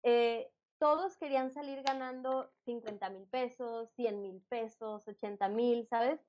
[0.02, 6.20] eh, todos querían salir ganando 50 mil pesos, 100 mil pesos, 80 mil, ¿sabes?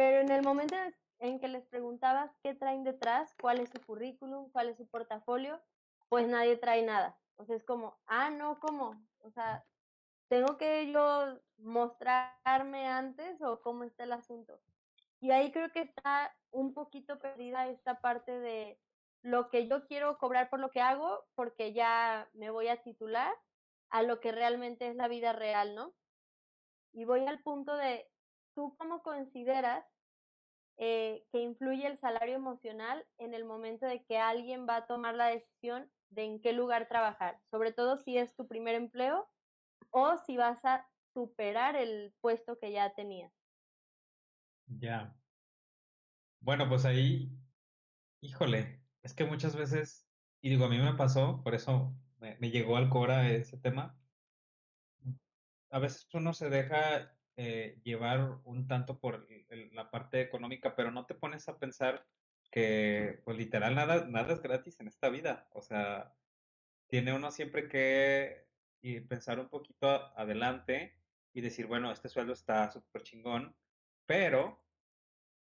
[0.00, 0.74] Pero en el momento
[1.18, 5.60] en que les preguntabas qué traen detrás, cuál es su currículum, cuál es su portafolio,
[6.08, 7.18] pues nadie trae nada.
[7.36, 8.98] O sea, es como, ah, no, ¿cómo?
[9.18, 9.62] O sea,
[10.28, 14.58] ¿tengo que yo mostrarme antes o cómo está el asunto?
[15.20, 18.80] Y ahí creo que está un poquito perdida esta parte de
[19.20, 23.34] lo que yo quiero cobrar por lo que hago, porque ya me voy a titular,
[23.90, 25.92] a lo que realmente es la vida real, ¿no?
[26.90, 28.10] Y voy al punto de,
[28.54, 29.84] ¿tú cómo consideras
[30.76, 35.14] eh, que influye el salario emocional en el momento de que alguien va a tomar
[35.14, 37.40] la decisión de en qué lugar trabajar?
[37.50, 39.28] Sobre todo si es tu primer empleo
[39.90, 43.32] o si vas a superar el puesto que ya tenías.
[44.66, 45.14] Ya.
[46.40, 47.30] Bueno, pues ahí,
[48.20, 50.06] híjole, es que muchas veces,
[50.40, 53.98] y digo, a mí me pasó, por eso me, llegó al Cora ese tema.
[55.70, 59.26] A veces uno se deja eh, llevar un tanto por
[59.72, 62.06] la parte económica, pero no te pones a pensar
[62.50, 65.48] que, pues literal, nada, nada es gratis en esta vida.
[65.52, 66.14] O sea,
[66.88, 68.48] tiene uno siempre que
[69.08, 70.96] pensar un poquito adelante
[71.32, 73.54] y decir, bueno, este sueldo está súper chingón,
[74.06, 74.62] pero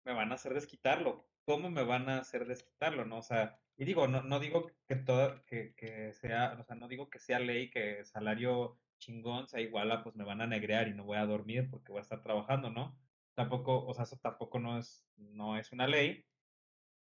[0.05, 1.29] me van a hacer desquitarlo.
[1.45, 3.05] ¿Cómo me van a hacer desquitarlo?
[3.05, 3.19] ¿No?
[3.19, 6.89] O sea, y digo, no, no digo que todo, que, que sea, o sea, no
[6.89, 10.89] digo que sea ley que salario chingón sea igual a pues me van a negrear
[10.89, 12.99] y no voy a dormir porque voy a estar trabajando, ¿no?
[13.35, 16.27] Tampoco, o sea, eso tampoco no es, no es una ley,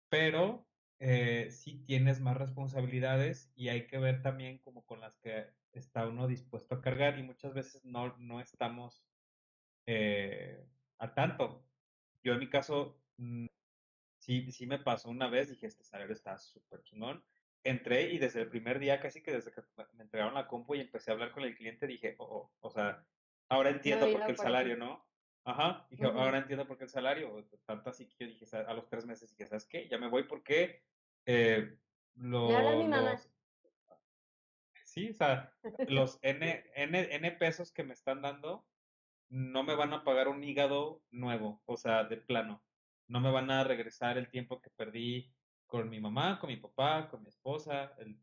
[0.09, 0.67] pero
[0.99, 6.07] eh, sí tienes más responsabilidades y hay que ver también como con las que está
[6.07, 9.05] uno dispuesto a cargar y muchas veces no, no estamos
[9.85, 10.67] eh,
[10.97, 11.65] a tanto.
[12.23, 13.47] Yo en mi caso, mm,
[14.19, 17.23] sí, sí me pasó una vez, dije, este salario está súper chingón.
[17.63, 19.61] Entré y desde el primer día, casi que desde que
[19.93, 22.69] me entregaron la compu y empecé a hablar con el cliente, dije, oh, oh o
[22.69, 23.05] sea,
[23.49, 25.05] ahora entiendo por qué el salario, ¿no?
[25.43, 27.45] Ajá, dije, ahora entiendo por qué el salario.
[27.65, 29.87] Tanto así que yo dije, a los tres meses, dije, ¿sabes qué?
[29.87, 30.83] Ya me voy porque
[31.25, 31.77] eh,
[32.15, 33.29] lo, los,
[34.85, 35.53] sí, o sea,
[35.87, 38.65] los N, N, N pesos que me están dando
[39.29, 42.63] no me van a pagar un hígado nuevo, o sea, de plano
[43.09, 45.33] no me van a regresar el tiempo que perdí
[45.69, 48.17] con mi mamá, con mi papá, con mi esposa, el,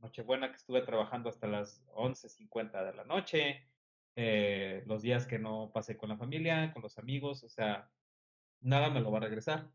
[0.00, 3.64] Nochebuena que estuve trabajando hasta las 11.50 de la noche,
[4.16, 7.88] eh, los días que no pasé con la familia, con los amigos, o sea,
[8.60, 9.70] nada me lo va a regresar.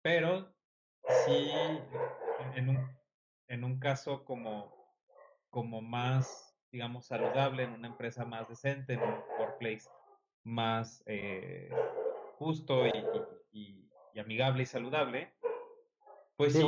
[0.00, 0.50] Pero
[1.26, 1.50] sí,
[2.54, 2.88] en un,
[3.48, 4.74] en un caso como,
[5.50, 9.90] como más, digamos, saludable, en una empresa más decente, en un workplace
[10.42, 11.70] más eh,
[12.38, 12.86] justo
[13.52, 15.33] y, amigable y saludable,
[16.36, 16.62] pues sí,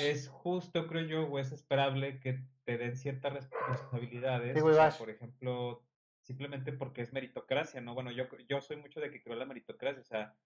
[0.00, 4.60] es justo, creo yo, o es esperable que te den ciertas responsabilidades.
[4.98, 5.82] por ejemplo,
[6.22, 7.94] simplemente porque es meritocracia, ¿no?
[7.94, 10.36] Bueno, yo, yo soy mucho de que creo la meritocracia, o sea,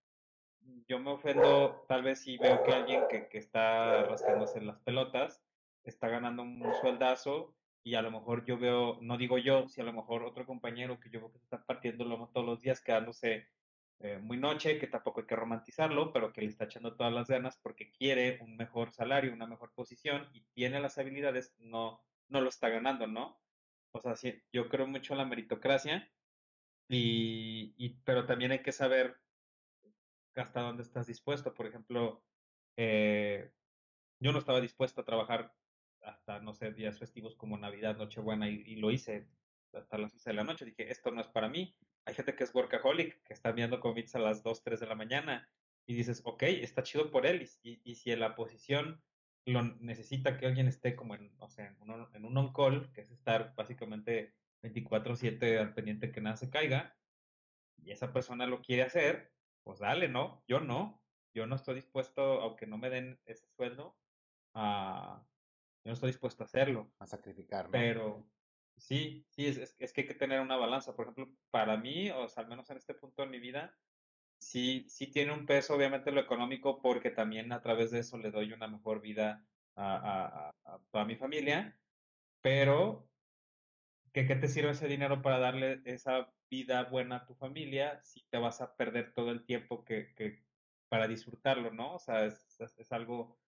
[0.89, 5.43] yo me ofendo tal vez si veo que alguien que, que está rascándose las pelotas
[5.85, 9.85] está ganando un sueldazo y a lo mejor yo veo, no digo yo, si a
[9.85, 13.47] lo mejor otro compañero que yo veo que está partiendo todos los días quedándose
[14.01, 17.29] eh, muy noche, que tampoco hay que romantizarlo, pero que le está echando todas las
[17.29, 22.41] ganas porque quiere un mejor salario, una mejor posición y tiene las habilidades, no, no
[22.41, 23.41] lo está ganando, ¿no?
[23.93, 26.11] O sea, sí, yo creo mucho en la meritocracia,
[26.89, 29.21] y, y, pero también hay que saber
[30.35, 31.55] hasta dónde estás dispuesto.
[31.55, 32.25] Por ejemplo,
[32.77, 33.53] eh,
[34.21, 35.55] yo no estaba dispuesto a trabajar
[36.03, 39.29] hasta, no sé, días festivos como Navidad, Nochebuena, y, y lo hice
[39.73, 40.65] hasta las 11 de la noche.
[40.65, 41.77] Dije, esto no es para mí.
[42.07, 44.95] Hay gente que es workaholic, que está viendo commits a las 2, 3 de la
[44.95, 45.49] mañana
[45.87, 47.49] y dices, ok, está chido por él.
[47.63, 49.03] Y, y si en la posición
[49.47, 53.03] lo necesita que alguien esté como en, o sea, en un, en un on-call, que
[53.03, 56.97] es estar básicamente 24/7 al pendiente que nada se caiga,
[57.77, 59.33] y esa persona lo quiere hacer,
[59.63, 60.43] pues dale, ¿no?
[60.49, 61.03] Yo no.
[61.35, 63.97] Yo no estoy dispuesto, aunque no me den ese sueldo,
[64.55, 65.27] a...
[65.85, 66.91] Yo no estoy dispuesto a hacerlo.
[66.99, 68.25] A sacrificar, Pero,
[68.77, 70.95] Sí, sí, es, es, que hay que tener una balanza.
[70.95, 73.79] Por ejemplo, para mí, o sea, al menos en este punto de mi vida,
[74.39, 78.31] sí, sí tiene un peso, obviamente, lo económico, porque también a través de eso le
[78.31, 79.47] doy una mejor vida
[79.77, 81.81] a, a, a toda mi familia,
[82.43, 83.11] pero
[84.13, 88.27] ¿qué, ¿qué te sirve ese dinero para darle esa vida buena a tu familia, sí
[88.31, 90.47] te vas a perder todo el tiempo que, que
[90.89, 91.95] para disfrutarlo, ¿no?
[91.95, 93.41] O sea, es, es, es algo,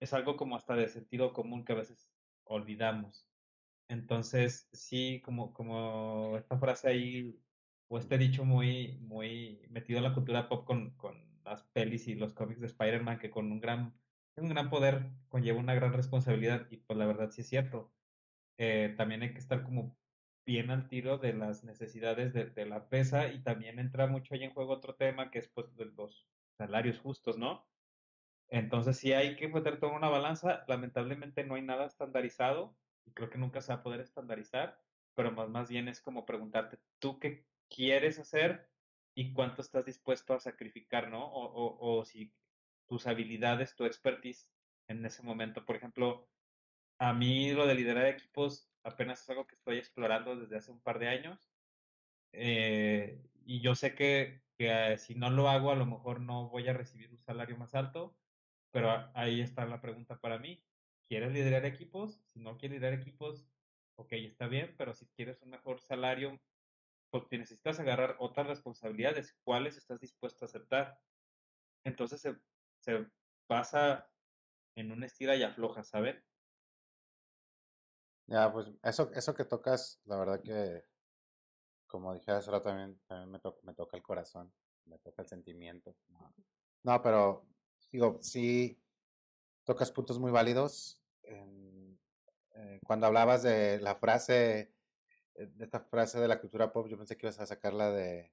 [0.00, 2.10] es algo como hasta de sentido común que a veces
[2.44, 3.28] olvidamos.
[3.88, 7.40] Entonces, sí, como, como esta frase ahí,
[7.88, 12.16] o este dicho muy, muy metido en la cultura pop con, con las pelis y
[12.16, 13.94] los cómics de Spider-Man, que con un gran,
[14.36, 17.92] un gran poder conlleva una gran responsabilidad, y pues la verdad sí es cierto.
[18.58, 19.96] Eh, también hay que estar como
[20.46, 24.54] bien al tiro de las necesidades de, la empresa y también entra mucho ahí en
[24.54, 27.66] juego otro tema que es pues de los salarios justos, ¿no?
[28.48, 30.64] Entonces sí hay que meter toda una balanza.
[30.68, 32.76] Lamentablemente no hay nada estandarizado
[33.06, 34.82] y creo que nunca se va a poder estandarizar,
[35.14, 38.72] pero más, más bien es como preguntarte, ¿tú qué quieres hacer
[39.14, 41.26] y cuánto estás dispuesto a sacrificar, ¿no?
[41.26, 42.36] O, o, o si
[42.88, 44.54] tus habilidades, tu expertise
[44.88, 45.66] en ese momento.
[45.66, 46.30] Por ejemplo,
[46.98, 50.82] a mí lo de liderar equipos apenas es algo que estoy explorando desde hace un
[50.82, 51.52] par de años.
[52.32, 56.50] Eh, y yo sé que, que eh, si no lo hago, a lo mejor no
[56.50, 58.18] voy a recibir un salario más alto,
[58.72, 60.65] pero ahí está la pregunta para mí.
[61.08, 62.22] ¿Quieres liderar equipos?
[62.32, 63.46] Si no quieres liderar equipos,
[63.96, 66.40] ok, está bien, pero si quieres un mejor salario,
[67.10, 69.36] pues te necesitas agarrar otras responsabilidades.
[69.44, 71.00] ¿Cuáles estás dispuesto a aceptar?
[71.84, 72.36] Entonces se,
[72.80, 73.06] se
[73.48, 74.10] basa
[74.76, 76.24] en un estira y afloja, ¿saben?
[78.26, 80.84] Ya, pues eso, eso que tocas, la verdad que,
[81.86, 84.52] como dije hace rato, también, también me, to- me toca el corazón,
[84.86, 85.96] me toca el sentimiento.
[86.08, 86.34] No,
[86.84, 87.46] No, pero
[87.92, 88.80] digo, sí
[89.66, 91.02] tocas puntos muy válidos.
[91.24, 94.72] eh, cuando hablabas de la frase,
[95.34, 98.32] eh, de esta frase de la cultura pop, yo pensé que ibas a sacarla de,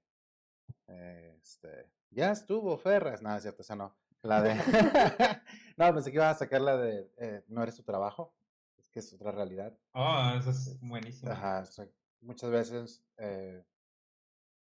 [0.88, 3.22] eh, este, ya estuvo, Ferras.
[3.22, 3.98] Nada, es cierto, esa no.
[4.22, 4.56] La de,
[5.78, 8.34] no, pensé que ibas a sacarla de, no eres tu trabajo,
[8.78, 9.78] es que es otra realidad.
[9.92, 11.32] Oh, eso es buenísimo.
[11.32, 11.90] Ajá, o sea,
[12.22, 13.04] muchas veces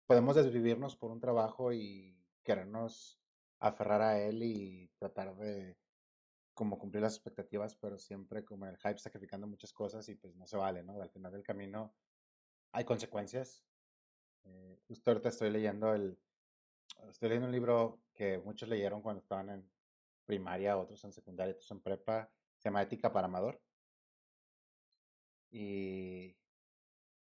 [0.06, 3.20] podemos desvivirnos por un trabajo y querernos
[3.60, 5.76] aferrar a él y tratar de
[6.58, 10.36] como cumplir las expectativas, pero siempre como en el hype sacrificando muchas cosas y pues
[10.36, 11.00] no se vale, ¿no?
[11.00, 11.94] Al final del camino
[12.72, 13.64] hay consecuencias.
[14.44, 16.18] Eh, justo ahorita estoy leyendo el,
[17.12, 19.70] estoy leyendo un libro que muchos leyeron cuando estaban en
[20.26, 23.62] primaria, otros en secundaria, otros en prepa, se llama Ética para Amador.
[25.52, 26.36] Y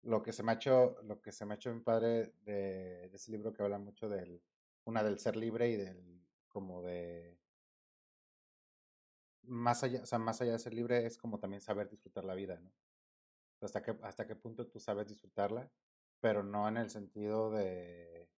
[0.03, 3.09] lo que se me ha hecho, lo que se me ha hecho mi padre de,
[3.09, 4.41] de ese libro que habla mucho del,
[4.85, 7.36] una del ser libre y del, como de,
[9.47, 12.35] más allá, o sea, más allá de ser libre es como también saber disfrutar la
[12.35, 12.73] vida, ¿no?
[13.61, 15.71] Hasta qué, hasta qué punto tú sabes disfrutarla,
[16.21, 18.29] pero no en el sentido de,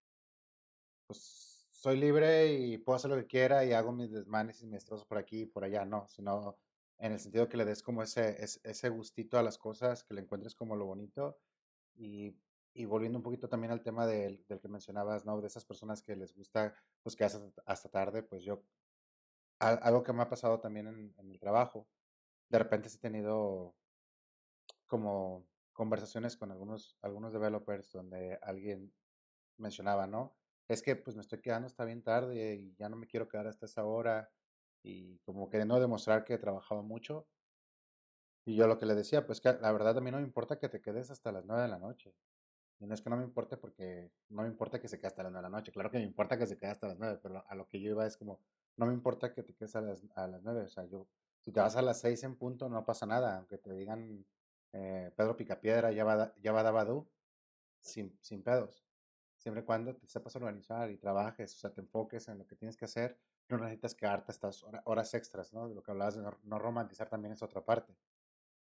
[1.06, 4.74] pues, soy libre y puedo hacer lo que quiera y hago mis desmanes y mis
[4.74, 6.56] destrozos por aquí y por allá, no, sino
[6.98, 10.20] en el sentido que le des como ese, ese, gustito a las cosas, que le
[10.20, 11.38] encuentres como lo bonito
[11.94, 12.36] y,
[12.74, 15.40] y volviendo un poquito también al tema del, del que mencionabas, ¿no?
[15.40, 18.62] De esas personas que les gusta, pues, que hasta, hasta tarde, pues yo,
[19.58, 21.88] algo que me ha pasado también en, en el trabajo,
[22.48, 23.74] de repente he tenido
[24.86, 28.92] como conversaciones con algunos, algunos developers donde alguien
[29.58, 30.36] mencionaba, ¿no?
[30.68, 33.46] Es que pues me estoy quedando hasta bien tarde y ya no me quiero quedar
[33.46, 34.30] hasta esa hora
[34.82, 37.28] y como queriendo demostrar que he trabajado mucho.
[38.44, 40.58] Y yo lo que le decía, pues que la verdad a mí no me importa
[40.58, 42.14] que te quedes hasta las 9 de la noche.
[42.80, 45.22] Y no es que no me importe porque no me importa que se quede hasta
[45.22, 45.72] las 9 de la noche.
[45.72, 47.90] Claro que me importa que se quede hasta las 9, pero a lo que yo
[47.90, 48.40] iba es como,
[48.78, 50.62] no me importa que te quedes a las, a las 9.
[50.62, 51.08] O sea, yo,
[51.40, 53.38] si te vas a las 6 en punto, no pasa nada.
[53.38, 54.26] Aunque te digan
[54.72, 57.10] eh, Pedro Picapiedra, ya va, ya va Dabadú,
[57.80, 58.86] sin, sin pedos.
[59.36, 62.56] Siempre y cuando te sepas organizar y trabajes, o sea, te enfoques en lo que
[62.56, 63.18] tienes que hacer,
[63.48, 65.68] no necesitas quedarte estas hora- horas extras, ¿no?
[65.68, 67.96] De lo que hablabas de no, no romantizar también es otra parte.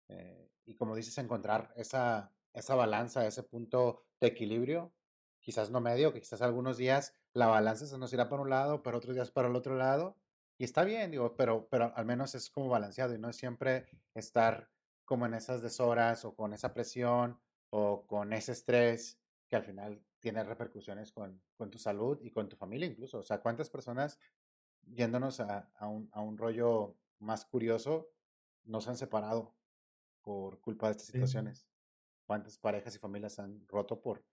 [0.09, 4.93] Eh, y como dices, encontrar esa, esa balanza, ese punto de equilibrio,
[5.41, 8.83] quizás no medio, que quizás algunos días la balanza se nos irá para un lado,
[8.83, 10.17] pero otros días para el otro lado.
[10.59, 13.87] Y está bien, digo, pero, pero al menos es como balanceado y no es siempre
[14.15, 14.71] estar
[15.05, 17.39] como en esas deshoras o con esa presión
[17.71, 22.49] o con ese estrés que al final tiene repercusiones con, con tu salud y con
[22.49, 23.19] tu familia incluso.
[23.19, 24.19] O sea, ¿cuántas personas,
[24.83, 28.09] yéndonos a, a un, a un rollo más curioso,
[28.65, 29.57] nos han separado
[30.23, 31.13] por culpa de estas Sí.
[31.13, 31.69] situaciones?
[32.27, 34.25] ¿Cuántas parejas y familias han roto por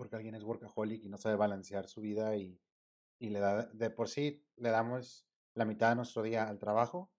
[0.00, 2.60] porque alguien es workaholic y no sabe balancear su vida y,
[3.18, 7.12] y le da de por sí le damos la mitad de nuestro día al trabajo?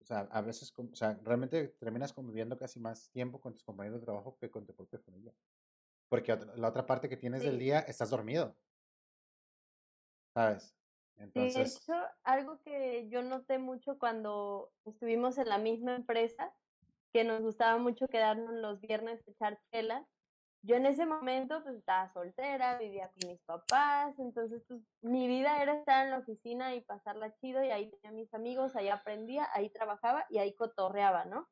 [0.00, 4.00] O sea, a veces, o sea, realmente terminas conviviendo casi más tiempo con tus compañeros
[4.00, 5.34] de trabajo que con tu propia familia.
[6.08, 7.60] Porque la otra parte que tienes del Sí.
[7.60, 8.58] día estás dormido,
[10.34, 10.76] ¿sabes?
[11.34, 11.92] De Entonces, hecho,
[12.24, 16.54] algo que yo noté mucho cuando estuvimos en la misma empresa,
[17.12, 20.06] que nos gustaba mucho quedarnos los viernes a echar chela.
[20.66, 25.62] Yo en ese momento pues estaba soltera, vivía con mis papás, entonces pues mi vida
[25.62, 29.48] era estar en la oficina y pasarla chido y ahí tenía mis amigos, ahí aprendía,
[29.52, 31.48] ahí trabajaba y ahí cotorreaba, ¿no?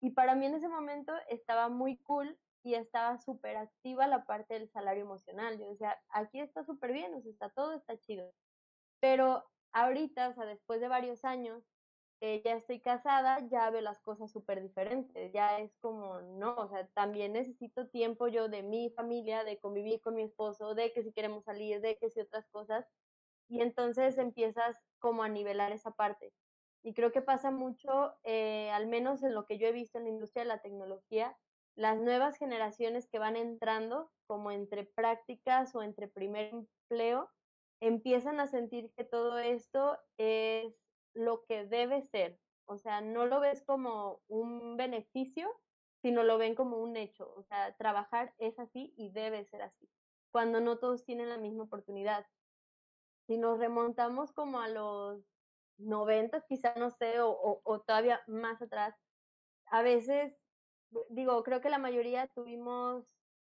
[0.00, 4.54] Y para mí en ese momento estaba muy cool y estaba súper activa la parte
[4.54, 5.58] del salario emocional.
[5.58, 8.32] Yo decía, aquí está súper bien, o está todo, está chido.
[9.00, 11.64] Pero ahorita, o sea, después de varios años,
[12.20, 16.68] que ya estoy casada, ya veo las cosas súper diferentes, ya es como, no, o
[16.68, 21.02] sea, también necesito tiempo yo de mi familia, de convivir con mi esposo, de que
[21.02, 22.86] si queremos salir, de que si otras cosas,
[23.48, 26.32] y entonces empiezas como a nivelar esa parte.
[26.82, 30.04] Y creo que pasa mucho, eh, al menos en lo que yo he visto en
[30.04, 31.36] la industria de la tecnología,
[31.76, 37.30] las nuevas generaciones que van entrando como entre prácticas o entre primer empleo,
[37.80, 40.83] empiezan a sentir que todo esto es
[41.14, 42.38] lo que debe ser.
[42.66, 45.50] O sea, no lo ves como un beneficio,
[46.02, 47.32] sino lo ven como un hecho.
[47.36, 49.88] O sea, trabajar es así y debe ser así,
[50.30, 52.26] cuando no todos tienen la misma oportunidad.
[53.26, 55.24] Si nos remontamos como a los
[55.78, 58.94] noventas, quizá no sé, o, o todavía más atrás,
[59.66, 60.36] a veces,
[61.08, 63.06] digo, creo que la mayoría tuvimos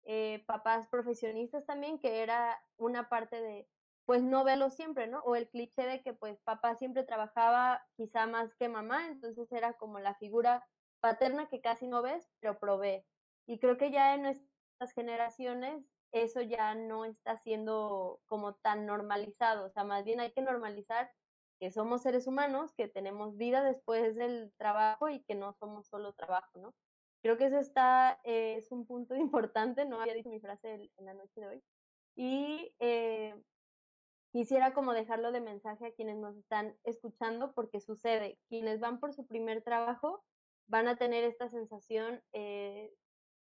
[0.03, 3.67] eh, papás profesionistas también, que era una parte de,
[4.05, 5.19] pues no verlo siempre, ¿no?
[5.21, 9.73] O el cliché de que pues papá siempre trabajaba quizá más que mamá, entonces era
[9.73, 10.65] como la figura
[10.99, 13.03] paterna que casi no ves, pero provee.
[13.47, 19.65] Y creo que ya en nuestras generaciones eso ya no está siendo como tan normalizado,
[19.65, 21.11] o sea, más bien hay que normalizar
[21.59, 26.13] que somos seres humanos, que tenemos vida después del trabajo y que no somos solo
[26.13, 26.73] trabajo, ¿no?
[27.21, 31.05] Creo que eso está, eh, es un punto importante, no había dicho mi frase en
[31.05, 31.63] la noche de hoy.
[32.15, 33.35] Y eh,
[34.35, 39.13] quisiera como dejarlo de mensaje a quienes nos están escuchando porque sucede, quienes van por
[39.13, 40.25] su primer trabajo
[40.67, 42.93] van a tener esta sensación eh,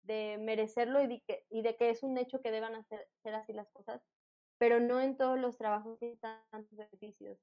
[0.03, 4.01] de merecerlo y de, que, que es un hecho que deban hacer, así las cosas,
[4.57, 7.37] pero no en todos los trabajos están tantos beneficios.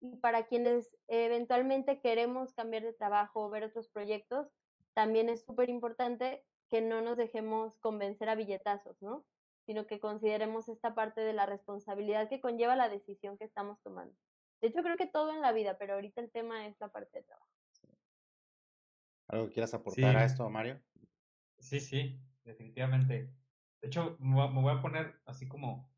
[0.00, 4.46] Y para quienes eventualmente queremos cambiar de trabajo o ver otros proyectos,
[4.94, 9.24] también es súper importante que no nos dejemos convencer a billetazos, ¿no?
[9.66, 14.14] Sino que consideremos esta parte de la responsabilidad que conlleva la decisión que estamos tomando.
[14.60, 17.18] De hecho, creo que todo en la vida, pero ahorita el tema es la parte
[17.18, 17.50] de trabajo.
[19.28, 20.80] ¿Algo que quieras aportar a esto, Mario?
[21.58, 23.32] Sí, sí, definitivamente.
[23.80, 25.90] De hecho, me voy a poner así como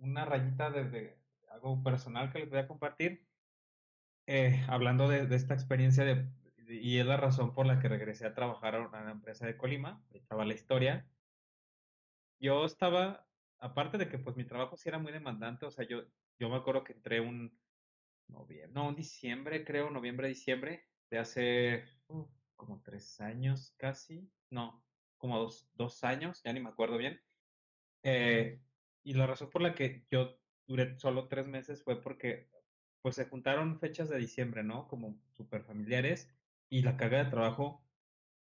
[0.00, 1.18] una rayita desde
[1.50, 3.26] algo personal que les voy a compartir,
[4.26, 6.28] eh, hablando de, de, esta experiencia de,
[6.68, 10.02] y es la razón por la que regresé a trabajar a una empresa de Colima,
[10.12, 11.06] estaba la historia,
[12.40, 13.26] yo estaba,
[13.58, 16.04] aparte de que pues mi trabajo sí era muy demandante, o sea, yo,
[16.38, 17.58] yo me acuerdo que entré un
[18.28, 22.26] noviembre, no, un diciembre, creo, noviembre, diciembre, de hace uh,
[22.56, 24.84] como tres años casi, no,
[25.18, 27.20] como dos, dos años, ya ni me acuerdo bien.
[28.02, 28.62] Eh,
[29.02, 32.50] y la razón por la que yo duré solo tres meses fue porque
[33.02, 34.88] pues se juntaron fechas de diciembre, ¿no?
[34.88, 36.34] Como súper familiares
[36.68, 37.86] y la carga de trabajo,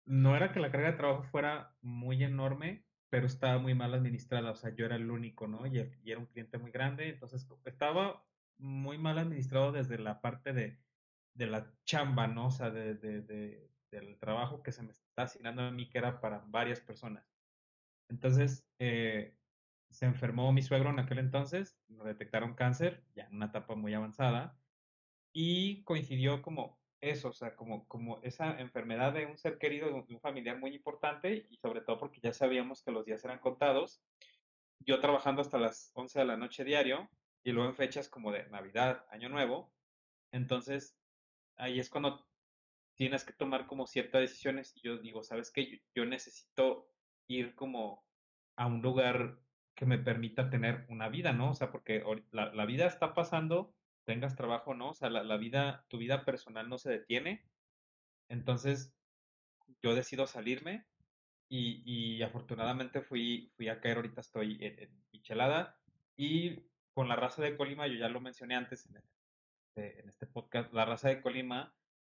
[0.06, 4.50] no era que la carga de trabajo fuera muy enorme, pero estaba muy mal administrada,
[4.50, 5.66] o sea, yo era el único, ¿no?
[5.66, 8.24] Y, era un cliente muy grande, entonces estaba
[8.58, 10.78] muy mal administrado desde la parte de,
[11.34, 12.48] de la chamba, ¿no?
[12.48, 16.20] O sea, de, de, del trabajo que se me está asignando a mí, que era
[16.20, 17.24] para varias personas.
[18.08, 19.36] Entonces, eh,
[19.90, 23.94] se enfermó mi suegro en aquel entonces, me detectaron cáncer, ya en una etapa muy
[23.94, 24.58] avanzada,
[25.32, 30.14] y coincidió como eso, o sea, como, como esa enfermedad de un ser querido, de
[30.14, 34.02] un, familiar muy importante y sobre todo porque ya sabíamos que los días eran contados.
[34.80, 37.08] Yo trabajando hasta las 11 de la noche diario
[37.44, 39.72] y luego en fechas como de Navidad, Año Nuevo.
[40.32, 40.96] Entonces,
[41.56, 42.26] ahí es cuando
[42.94, 45.80] tienes que tomar como ciertas decisiones y yo digo, ¿sabes qué?
[45.94, 46.88] Yo, necesito
[47.28, 48.04] ir como
[48.56, 49.38] a un lugar
[49.76, 51.50] que me permita tener una vida, ¿no?
[51.50, 53.72] O sea, porque la, la vida está pasando
[54.08, 57.44] tengas trabajo no, o sea, la, vida, tu vida personal no se detiene.
[58.30, 58.96] Entonces,
[59.82, 60.86] yo decido salirme
[61.46, 65.78] y, y afortunadamente fui, fui a caer, ahorita estoy en, Michelada
[66.16, 66.58] y
[66.94, 70.72] con la raza de Colima, yo ya lo mencioné antes en este, en este podcast,
[70.72, 71.74] la raza de Colima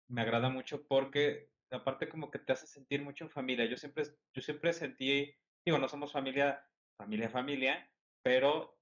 [0.10, 3.66] me agrada mucho porque aparte como que te hace sentir mucho en familia.
[3.66, 5.34] Yo siempre, yo siempre sentí,
[5.66, 6.64] digo, no somos familia,
[6.98, 8.78] familia, familia, pero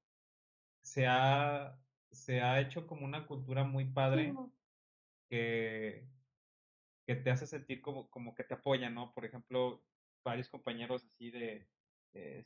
[0.81, 1.77] se ha,
[2.17, 4.33] se ha hecho como una cultura muy padre
[5.29, 6.07] que,
[7.05, 9.13] que te hace sentir como, como que te apoya, ¿no?
[9.13, 9.83] Por ejemplo,
[10.23, 11.67] varios compañeros así de,
[12.13, 12.45] eh,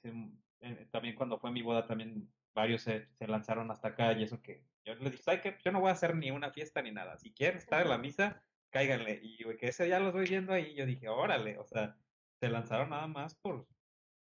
[0.91, 4.63] también cuando fue mi boda también varios se, se, lanzaron hasta acá y eso que
[4.86, 5.57] yo les dije, ¿sabes qué?
[5.63, 7.17] Yo no voy a hacer ni una fiesta ni nada.
[7.17, 9.19] Si quieren estar en la misa, cáiganle.
[9.22, 11.95] Y que ese día los voy viendo ahí, yo dije, órale, o sea,
[12.39, 13.67] se lanzaron nada más por,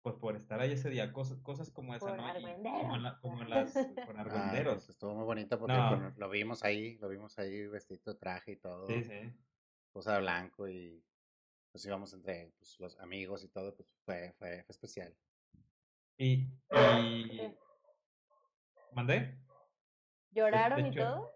[0.02, 2.80] por, por estar ahí ese día, cosas, cosas como esa, Por ¿no?
[2.82, 3.74] Como, la- como en las,
[4.06, 4.76] por Ah, argüenderos.
[4.76, 6.14] pues estuvo muy bonito porque No.
[6.16, 9.34] lo vimos ahí, lo vimos ahí vestido de traje y todo, Sí, sí.
[9.92, 11.04] cosa de blanco y
[11.72, 15.16] pues íbamos entre pues, los amigos y todo, pues fue, fue, fue especial.
[16.18, 17.56] Y, y...
[18.92, 19.38] ¿Mandé?
[20.32, 21.32] ¿Lloraron y todo?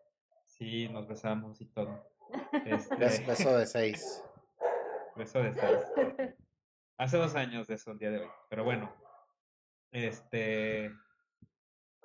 [0.45, 2.11] Sí, nos besamos y todo.
[2.65, 2.95] Este,
[3.25, 4.23] beso de seis.
[5.15, 6.33] beso de seis.
[6.97, 8.27] Hace dos años de eso, el día de hoy.
[8.49, 8.95] Pero bueno,
[9.91, 10.85] este...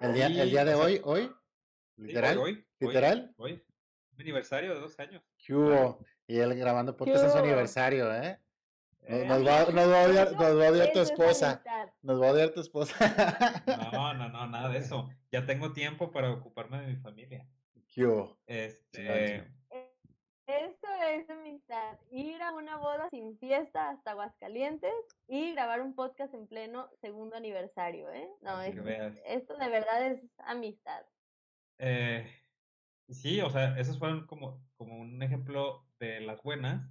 [0.01, 1.32] El día, el día de o sea, hoy, hoy,
[1.97, 3.64] sí, literal, hoy, hoy, hoy, literal, Hoy,
[4.12, 5.22] mi aniversario de dos años.
[5.45, 5.99] ¿qué hubo?
[6.26, 8.39] Y él grabando podcast en su aniversario, ¿eh?
[9.01, 11.62] Nos, Eh, nos va, nos va a odiar, nos va a odiar tu esposa.
[12.03, 12.95] Nos va a odiar tu esposa.
[13.93, 15.09] No, no, no, nada de eso.
[15.32, 17.49] Ya tengo tiempo para ocuparme de mi familia.
[17.89, 18.39] ¿Qué hubo?
[18.47, 19.51] Este,
[20.49, 21.99] Esto es amistad.
[22.11, 24.94] Ir a una boda sin fiesta hasta Aguascalientes
[25.28, 28.30] y grabar un podcast en pleno segundo aniversario, ¿eh?
[28.40, 31.05] No, esto, de verdad es amistad.
[31.78, 32.26] Eh,
[33.11, 36.90] sí, o sea, esos fueron como, como un ejemplo de las buenas.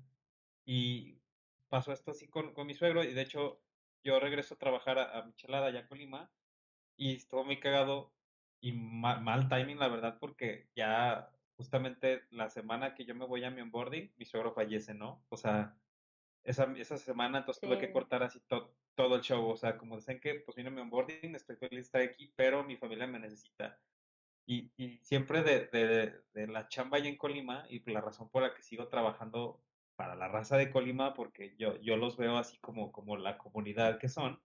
[0.64, 1.24] Y
[1.68, 3.04] pasó esto así con, con mi suegro.
[3.04, 3.64] Y de hecho,
[4.04, 6.32] yo regreso a trabajar a, a Michelada, allá a Colima.
[6.96, 8.14] Y estuvo muy cagado
[8.62, 13.44] y ma- mal timing, la verdad, porque ya justamente la semana que yo me voy
[13.44, 15.26] a mi onboarding, mi suegro fallece, ¿no?
[15.30, 15.82] O sea,
[16.44, 17.94] esa, esa semana entonces tuve que Sí.
[17.94, 19.48] cortar así to- todo el show.
[19.50, 22.64] O sea, como dicen que pues vino mi onboarding, estoy feliz de estar aquí, pero
[22.64, 23.82] mi familia me necesita.
[24.46, 28.44] Y, y siempre de, de, de la chamba allá en Colima y la razón por
[28.44, 32.60] la que sigo trabajando para la raza de Colima, porque yo, yo los veo así
[32.60, 34.42] como, como la comunidad que son,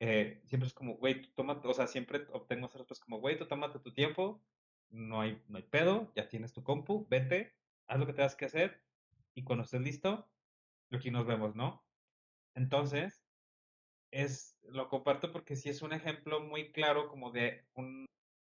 [0.00, 3.46] eh, siempre es como, güey, tú tómate, o sea, siempre obtengo respuestas como, güey, tú
[3.48, 4.44] tómate tu tiempo,
[4.90, 7.54] no hay, no hay pedo, ya tienes tu compu, vete,
[7.86, 8.82] haz lo que tengas que hacer
[9.34, 10.28] y cuando estés listo,
[10.90, 11.84] aquí nos vemos, ¿no?
[12.54, 13.22] Entonces,
[14.10, 18.06] es, lo comparto porque sí es un ejemplo muy claro como de un,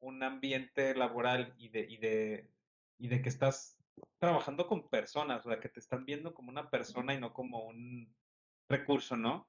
[0.00, 2.50] un ambiente laboral y de, y de,
[2.98, 3.78] y de que estás
[4.18, 7.66] trabajando con personas, o sea, que te están viendo como una persona y no como
[7.66, 8.14] un
[8.68, 9.48] recurso, ¿no?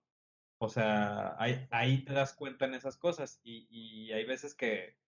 [0.60, 5.01] O sea, ahí, ahí te das cuenta en esas cosas y, y hay veces que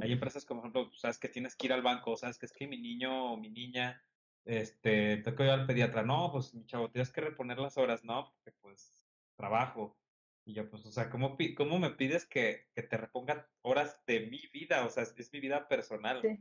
[0.00, 2.52] hay empresas como, por ejemplo, sabes que tienes que ir al banco, sabes que es
[2.52, 4.02] que mi niño o mi niña,
[4.44, 8.04] este, tengo que ir al pediatra, no, pues mi chavo, tienes que reponer las horas,
[8.04, 9.06] no, porque pues
[9.36, 9.98] trabajo.
[10.44, 14.20] Y yo, pues, o sea, ¿cómo, cómo me pides que, que te reponga horas de
[14.26, 14.86] mi vida?
[14.86, 16.22] O sea, es, es mi vida personal.
[16.22, 16.38] Sí.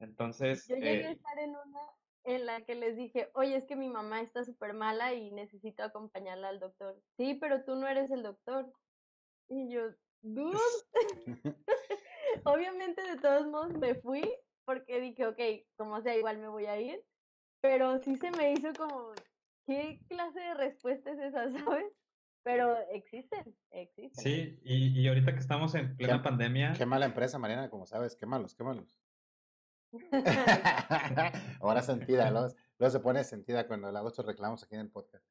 [0.00, 1.80] Entonces, Yo llegué a eh, estar en una
[2.24, 5.82] en la que les dije, oye, es que mi mamá está súper mala y necesito
[5.82, 7.00] acompañarla al doctor.
[7.16, 8.72] Sí, pero tú no eres el doctor.
[9.48, 9.82] Y yo,
[10.20, 10.58] dude.
[12.44, 14.22] Obviamente, de todos modos, me fui
[14.64, 15.38] porque dije, ok,
[15.76, 17.04] como sea, igual me voy a ir.
[17.60, 19.12] Pero sí se me hizo como,
[19.66, 21.48] ¿qué clase de respuesta es esa,
[21.80, 21.92] sabes?
[22.44, 24.24] Pero existen, existen.
[24.24, 27.86] sí, y, y ahorita que estamos en plena Qué- pandemia, Qué mala empresa, Mariana, como
[27.86, 28.98] sabes, quémalos, quémalos.
[31.60, 34.90] Ahora sentida, luego, luego se pone sentida cuando le hago estos reclamos aquí en el
[34.90, 35.24] podcast.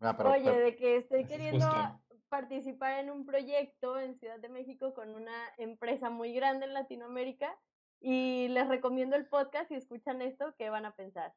[0.00, 2.00] Ah, pero- Oye, pero- de que estoy queriendo justo.
[2.28, 7.58] Participar en un proyecto en Ciudad de México con una empresa muy grande en Latinoamérica
[8.00, 11.34] y les recomiendo el podcast y escuchan esto, ¿qué van a pensar?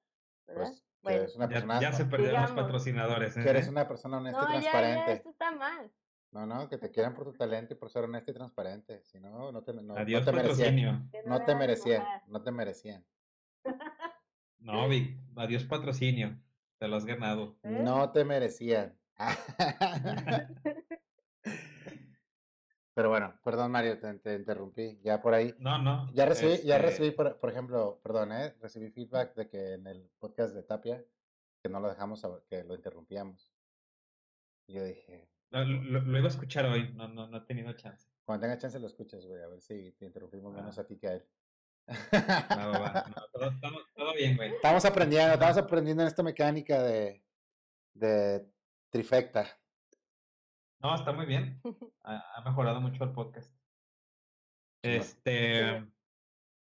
[0.47, 0.63] ¿Verdad?
[0.63, 3.33] pues, que bueno, eres una ya, persona, ya se perdieron los patrocinadores.
[3.33, 3.69] que eres ¿eh?
[3.69, 5.13] una persona honesta no, y ya, ya, transparente.
[5.13, 5.91] esto está mal.
[6.31, 9.03] No, no, que te quieran por tu talento y por ser honesta y transparente.
[9.03, 11.11] Si no, no te, no, no Adiós te merecían.
[11.25, 13.05] No me te merecían, no te merecían.
[14.63, 16.39] No, Vic, adiós patrocinio.
[16.77, 17.57] Te lo has ganado.
[17.63, 17.79] ¿Eh?
[17.81, 18.95] No te merecían.
[22.93, 24.99] Pero bueno, perdón Mario, te, te interrumpí.
[25.03, 25.55] Ya por ahí.
[25.59, 26.11] No, no.
[26.13, 28.53] Ya recibí, ya este, recibí, por, por ejemplo, perdón, ¿eh?
[28.59, 31.03] recibí feedback de que en el podcast de Tapia,
[31.63, 33.51] que no lo dejamos, que lo interrumpíamos.
[34.67, 37.71] Y yo dije, Lo, lo- lo iba a escuchar hoy, no, no, no he tenido
[37.73, 38.07] chance.
[38.25, 40.81] cuando tenga chance lo escuchas, güey, a ver si te interrumpimos menos Ah.
[40.81, 41.25] a ti que a él.
[41.89, 43.05] Va, va, va.
[43.15, 44.51] No, todo, estamos- todo bien, güey.
[44.53, 47.23] Estamos aprendiendo, estamos aprendiendo en esta mecánica de,
[47.93, 48.45] de
[48.89, 49.57] trifecta.
[50.81, 51.59] No, está muy bien.
[52.03, 53.55] Ha, ha mejorado mucho el podcast.
[54.81, 55.85] Este,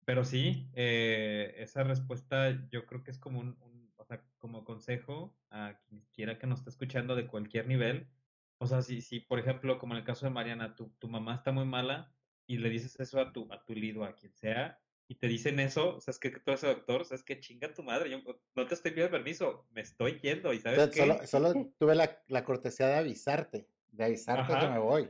[0.06, 4.64] pero sí, eh, esa respuesta yo creo que es como un, un- o sea, como
[4.64, 8.12] consejo a quien quiera que nos esté escuchando de cualquier nivel.
[8.60, 11.36] O sea, si, si por ejemplo, como en el caso de Mariana, tu, tu mamá
[11.36, 12.14] está muy mala
[12.46, 15.60] y le dices eso a tu, a tu lido, a quien sea, y te dicen
[15.60, 18.10] eso, o sea, es que tú eres doctor, o sea, es que chinga tu madre,
[18.10, 18.20] yo
[18.56, 21.28] no te estoy pidiendo permiso, me estoy yendo, y sabes Entonces, qué?
[21.28, 24.70] Solo, solo tuve la, la cortesía de avisarte, de avisarte que Ajá.
[24.74, 25.10] me voy.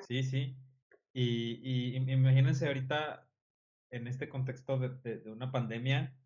[0.00, 0.56] Sí, sí.
[1.12, 3.28] Y, y im- imagínense ahorita
[3.90, 6.18] en este contexto de, de- de una pandemia,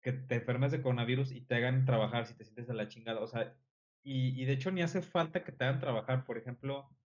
[0.00, 3.20] que te enfermes de coronavirus y te hagan trabajar si te sientes de la chingada.
[3.20, 3.56] O sea,
[4.02, 6.24] y, y de hecho ni hace falta que te hagan trabajar.
[6.24, 6.96] Por ejemplo,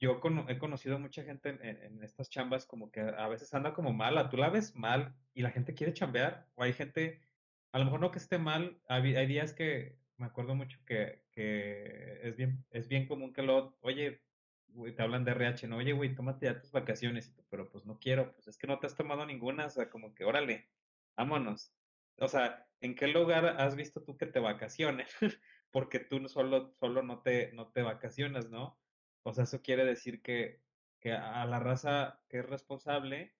[0.00, 3.92] yo he conocido mucha gente en, en, estas chambas como que a veces anda como
[3.92, 4.28] mala.
[4.28, 6.50] Tú la ves mal y la gente quiere chambear.
[6.56, 7.22] O hay gente,
[7.72, 11.25] a lo mejor no que esté mal, hay, hay días que me acuerdo mucho que,
[11.36, 14.22] que es, bien, es bien común que lo, oye,
[14.96, 18.32] te hablan de RH, no, oye, güey, tómate ya tus vacaciones, pero pues no quiero,
[18.32, 20.70] pues es que no te has tomado ninguna, o sea, como que órale,
[21.14, 21.74] vámonos.
[22.18, 25.14] O sea, ¿en qué lugar has visto tú que te vacaciones?
[25.70, 28.80] Porque tú solo, solo no te, no te vacacionas, ¿no?
[29.22, 30.62] O sea, eso quiere decir que,
[31.00, 33.36] que a la raza que es responsable,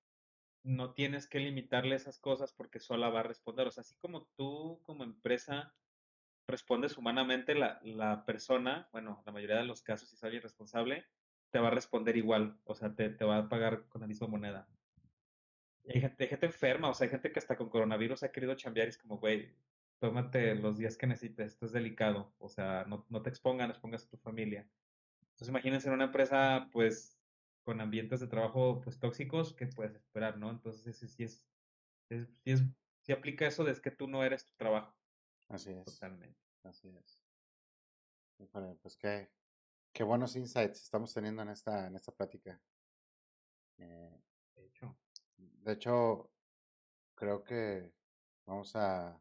[0.63, 3.67] no tienes que limitarle esas cosas porque sola va a responder.
[3.69, 5.75] O sea, así como tú como empresa
[6.49, 11.05] respondes humanamente, la, la persona, bueno, la mayoría de los casos, si es alguien responsable,
[11.51, 14.27] te va a responder igual, o sea, te, te va a pagar con la misma
[14.29, 14.69] moneda.
[15.89, 18.89] hay gente, gente enferma, o sea, hay gente que hasta con coronavirus ha querido chambear
[18.89, 19.55] y es como, güey,
[19.99, 24.05] tómate los días que necesites, esto es delicado, o sea, no, no te expongan, expongas
[24.07, 24.69] a tu familia.
[25.23, 27.21] Entonces imagínense en una empresa, pues,
[27.65, 30.51] con ambientes de trabajo, pues, tóxicos, ¿qué puedes esperar, no?
[30.51, 31.47] Entonces, sí es,
[32.11, 32.63] es, sí es,
[33.03, 34.97] sí aplica eso de es que tú no eres tu trabajo.
[35.49, 35.85] Así es.
[35.85, 36.41] Totalmente.
[36.65, 37.21] Así es.
[38.83, 39.31] pues qué,
[39.93, 42.61] qué buenos insights estamos teniendo en esta, en esta plática.
[43.79, 44.21] Eh,
[44.55, 44.97] de hecho.
[45.37, 46.31] De hecho,
[47.15, 47.93] creo que
[48.47, 49.21] vamos a...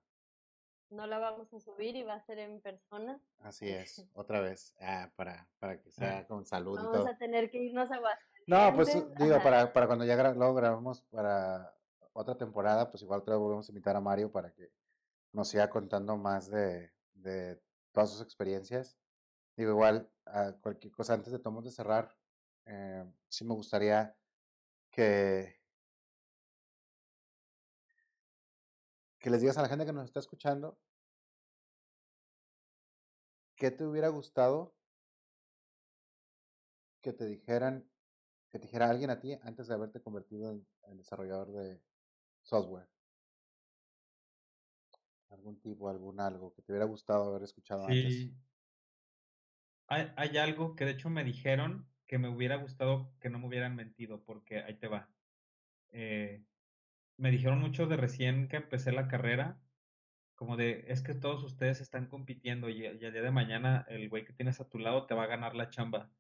[0.90, 3.20] No la vamos a subir y va a ser en persona.
[3.40, 5.92] Así es, otra vez, ah, para, para que
[6.24, 7.08] sea con salud vamos y todo.
[7.08, 8.00] a tener que irnos a
[8.48, 11.76] No, pues digo, para, para cuando ya gra luego grabamos para
[12.14, 14.72] otra temporada, pues igual otra vez volvemos a invitar a Mario para que
[15.36, 16.92] nos siga contando más de,
[17.92, 18.98] todas sus experiencias.
[19.58, 22.16] Digo, igual, a cualquier cosa, antes de tomar de cerrar,
[22.66, 24.16] eh, sí me gustaría
[24.92, 25.62] que,
[29.20, 30.80] que les digas a la gente que nos está escuchando
[33.56, 34.74] qué te hubiera gustado
[37.02, 37.88] que te dijeran,
[38.50, 41.82] que te dijera alguien a ti antes de haberte convertido en, en desarrollador de
[42.42, 42.95] software
[45.36, 48.32] algún tipo, algún algo que te hubiera gustado haber escuchado antes.
[49.88, 53.48] Hay, hay algo que de hecho me dijeron que me hubiera gustado que no me
[53.48, 55.10] hubieran mentido, porque ahí te va.
[55.92, 56.46] Eh,
[57.18, 59.62] me dijeron mucho de recién que empecé la carrera,
[60.36, 64.10] como de, es que todos ustedes están compitiendo y, y el día de mañana el
[64.10, 66.12] güey que tienes a tu lado te va a ganar la chamba.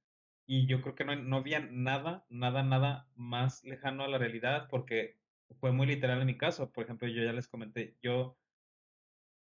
[0.47, 4.67] Y yo creo que no, no había nada, nada, nada más lejano a la realidad,
[4.69, 5.19] porque
[5.59, 6.71] fue muy literal en mi caso.
[6.71, 8.37] Por ejemplo, yo ya les comenté, yo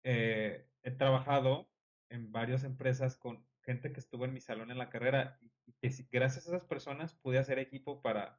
[0.05, 1.69] eh, he trabajado
[2.11, 5.51] en varias empresas con gente que estuvo en mi salón en la carrera y,
[5.81, 8.39] que gracias a esas personas pude hacer equipo para,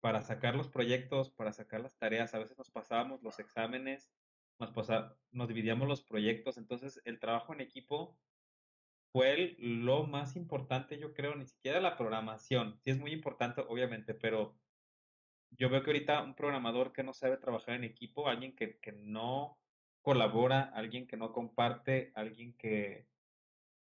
[0.00, 2.34] para sacar los proyectos, para sacar las tareas.
[2.34, 4.10] A veces nos pasábamos los exámenes,
[4.58, 4.72] nos,
[5.32, 6.58] nos dividíamos los proyectos.
[6.58, 8.18] Entonces, el trabajo en equipo
[9.12, 12.78] fue lo más importante, yo creo, ni siquiera la programación.
[12.84, 14.58] Sí es muy importante, obviamente, pero
[15.50, 18.92] yo veo que ahorita un programador que no sabe trabajar en equipo, alguien que, que
[18.92, 19.58] no
[20.04, 23.08] colabora, alguien que no comparte, alguien que,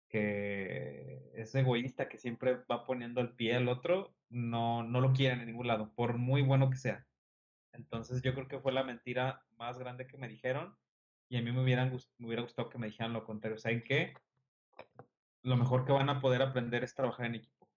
[0.09, 5.45] es egoísta, que siempre va poniendo el pie al otro, no, no lo quieren en
[5.45, 7.05] ningún lado, por muy bueno que sea.
[7.71, 10.75] Entonces yo creo que fue la mentira más grande que me dijeron
[11.29, 13.59] y a mí me, me hubiera gustado que me dijeran lo contrario.
[13.59, 14.15] ¿Saben qué?
[15.43, 17.69] Lo mejor que van a poder aprender es trabajar en equipo.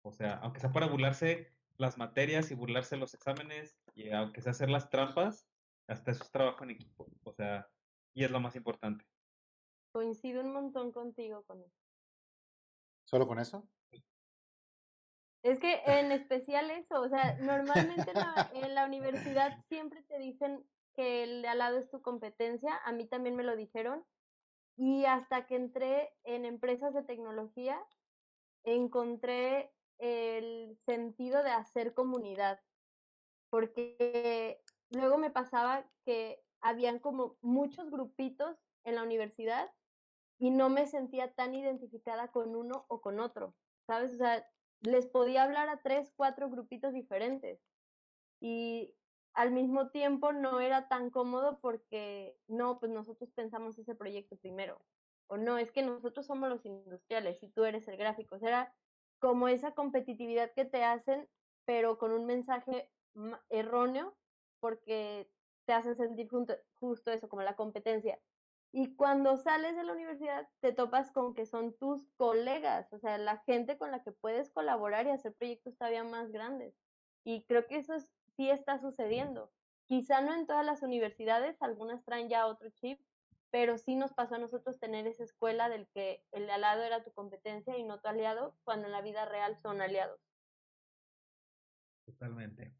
[0.00, 4.52] O sea, aunque sea para burlarse las materias y burlarse los exámenes y aunque sea
[4.52, 5.47] hacer las trampas,
[5.88, 7.68] hasta eso es trabajo en equipo, o sea,
[8.14, 9.04] y es lo más importante.
[9.90, 11.80] Coincido un montón contigo con eso.
[13.04, 13.66] ¿Solo con eso?
[15.42, 18.12] Es que en especial eso, o sea, normalmente
[18.52, 20.62] en la, universidad siempre te dicen
[20.94, 24.04] que el de al lado es tu competencia, a mí también me lo dijeron,
[24.76, 27.80] y hasta que entré en empresas de tecnología,
[28.64, 32.60] encontré el sentido de hacer comunidad,
[33.48, 34.60] porque
[34.90, 39.70] luego me pasaba que habían como muchos grupitos en la universidad
[40.38, 43.54] y no me sentía tan identificada con uno o con otro,
[43.86, 44.12] ¿sabes?
[44.12, 44.46] O sea,
[44.80, 47.60] les podía hablar a tres, cuatro grupitos diferentes
[48.40, 48.94] y
[49.34, 54.80] al mismo tiempo no era tan cómodo porque no, pues nosotros pensamos ese proyecto primero
[55.28, 58.48] o no, es que nosotros somos los industriales y tú eres el gráfico, o sea,
[58.48, 58.74] era
[59.18, 61.28] como esa competitividad que te hacen,
[61.64, 62.90] pero con un mensaje
[63.50, 64.16] erróneo
[64.60, 65.30] porque
[65.66, 66.28] te hacen sentir
[66.80, 68.18] justo eso, como la competencia.
[68.72, 73.16] Y cuando sales de la universidad te topas con que son tus colegas, o sea,
[73.18, 76.74] la gente con la que puedes colaborar y hacer proyectos todavía más grandes.
[77.24, 77.98] Y creo que eso
[78.36, 79.50] sí está sucediendo.
[79.86, 83.00] quizá no en todas las universidades, algunas traen ya otro chip,
[83.50, 86.82] pero sí nos pasó a nosotros tener esa escuela del que el de al lado
[86.82, 90.20] era tu competencia y no tu aliado, cuando en la vida real son aliados.
[92.04, 92.74] Totalmente.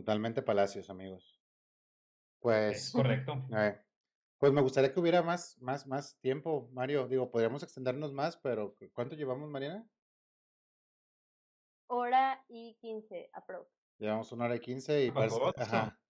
[0.00, 1.22] Totalmente Palacios, amigos.
[1.34, 1.40] Es
[2.40, 3.34] Pues, correcto.
[3.54, 3.78] eh,
[4.38, 7.06] pues me gustaría que hubiera más, más, más tiempo, Mario.
[7.06, 9.86] Digo, podríamos extendernos más, pero ¿cu- ¿cuánto llevamos, Mariana?
[11.88, 13.68] Hora y 15 aprox.
[13.98, 15.60] Llevamos una hora y quince y parece Baboso.
[15.60, 16.00] ajá,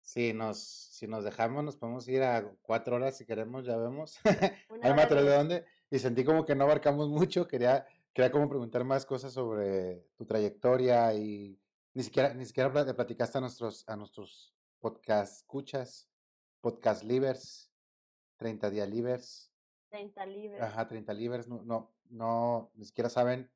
[0.00, 4.20] si nos, si nos dejamos, nos podemos ir a cuatro horas si queremos, ya vemos.
[4.70, 8.84] Hora atrás de dónde y sentí como que no abarcamos mucho, quería, quería como preguntar
[8.84, 11.58] más cosas sobre tu trayectoria y
[11.94, 16.08] ni siquiera, ni siquiera platicaste a nuestros, a nuestros podcast escuchas,
[16.60, 17.70] podcast livers,
[18.36, 19.52] 30 día livers,
[19.90, 20.62] 30 libres.
[20.62, 23.50] ajá, 30 livers, no, no, no, ni siquiera saben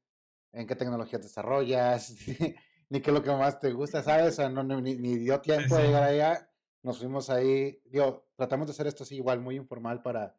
[0.53, 2.11] en qué tecnologías desarrollas,
[2.89, 4.27] ni qué es lo que más te gusta, ¿sabes?
[4.29, 6.51] O sea, no, ni, ni dio tiempo de llegar allá,
[6.83, 10.37] nos fuimos ahí, digo, tratamos de hacer esto así igual, muy informal para,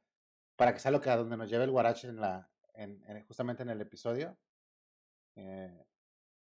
[0.56, 3.26] para que sea lo que a donde nos lleve el guarache en la, en, en-
[3.26, 4.38] justamente en el episodio.
[5.36, 5.86] Eh,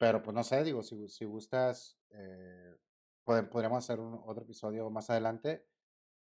[0.05, 2.77] pero pues no sé, digo, si, si gustas, eh,
[3.25, 5.65] podríamos hacer un, otro episodio más adelante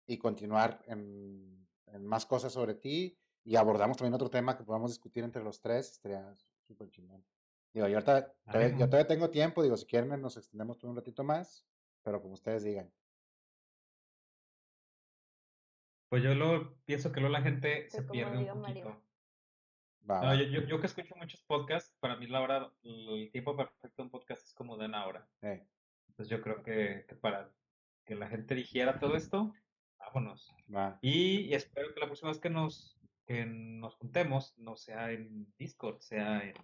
[0.06, 4.90] y continuar en, en más cosas sobre ti y abordamos también otro tema que podamos
[4.90, 7.24] discutir entre los tres, estaría súper chingón.
[7.72, 10.96] Digo, yo, ahorita todavía, yo todavía tengo tiempo, digo, si quieren nos extendemos por un
[10.96, 11.66] ratito más,
[12.02, 12.92] pero como ustedes digan.
[16.10, 19.02] Pues yo lo pienso que luego la gente se pierde un Mario.
[20.04, 24.02] No, yo, yo, yo que escucho muchos podcasts, para mí la hora, el tiempo perfecto
[24.02, 25.28] de un podcast es como de una hora.
[25.42, 25.64] Eh,
[26.08, 27.50] Entonces yo creo que, que para
[28.04, 29.54] que la gente digiera todo esto,
[29.98, 30.52] vámonos.
[30.74, 30.98] va.
[31.02, 35.52] Y, y espero que la próxima vez que nos, que nos juntemos no sea en
[35.56, 36.56] Discord, sea en,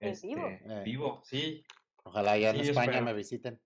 [0.00, 0.46] En vivo.
[0.48, 0.82] este, Eh.
[0.84, 1.64] vivo, sí.
[2.04, 3.04] Ojalá ya en Sí, España espero.
[3.06, 3.60] me visiten.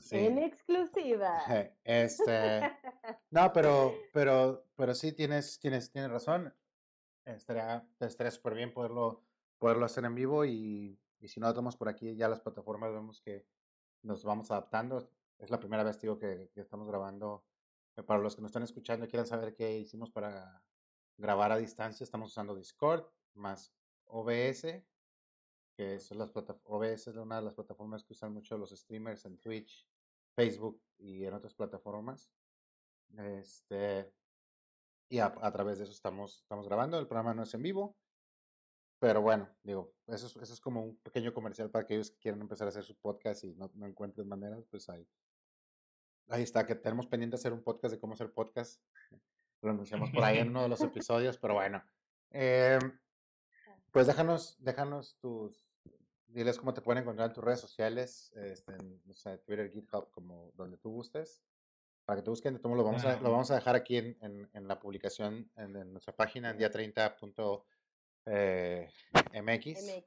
[0.00, 0.16] Sí.
[0.16, 1.42] En exclusiva.
[1.84, 2.60] Este,
[3.30, 6.54] no, pero, pero, pero sí tienes, tienes, tienes razón.
[7.24, 9.24] Estaría, estaría súper bien poderlo,
[9.58, 12.92] poderlo hacer en vivo y, y si no lo tomamos por aquí, ya las plataformas
[12.92, 13.46] vemos que
[14.02, 15.10] nos vamos adaptando.
[15.38, 17.44] Es la primera vez, digo, que, que estamos grabando.
[17.96, 20.62] Eh, Para los que nos están escuchando y quieran saber qué hicimos para
[21.16, 23.72] grabar a distancia, estamos usando Discord más
[24.04, 24.66] OBS,
[25.76, 26.32] que son las
[26.64, 29.86] OBS es una de las plataformas que usan mucho los streamers en Twitch,
[30.34, 32.30] Facebook y en otras plataformas.
[33.16, 34.12] Este,
[35.08, 36.98] y a, a través de eso estamos, estamos grabando.
[36.98, 37.96] El programa no es en vivo,
[38.98, 42.40] pero bueno, digo, eso es, eso es como un pequeño comercial para aquellos que quieren
[42.40, 45.06] empezar a hacer su podcast y no, no encuentren maneras, pues ahí,
[46.28, 48.82] ahí está, que tenemos pendiente hacer un podcast de cómo hacer podcast.
[49.62, 51.82] Lo anunciamos por ahí en uno de los episodios, pero bueno.
[52.30, 52.98] Em,
[53.90, 55.65] pues déjanos, déjanos tus,
[56.28, 59.00] diles cómo te pueden encontrar en tus redes sociales, este, en,
[59.44, 61.42] Twitter, GitHub, como donde tú gustes,
[62.04, 62.60] para que te busquen.
[62.62, 65.92] Lo vamos a, lo vamos a dejar aquí en, en, en la publicación en, en
[65.92, 67.64] nuestra página en día 30.mx.
[69.32, 70.02] MX.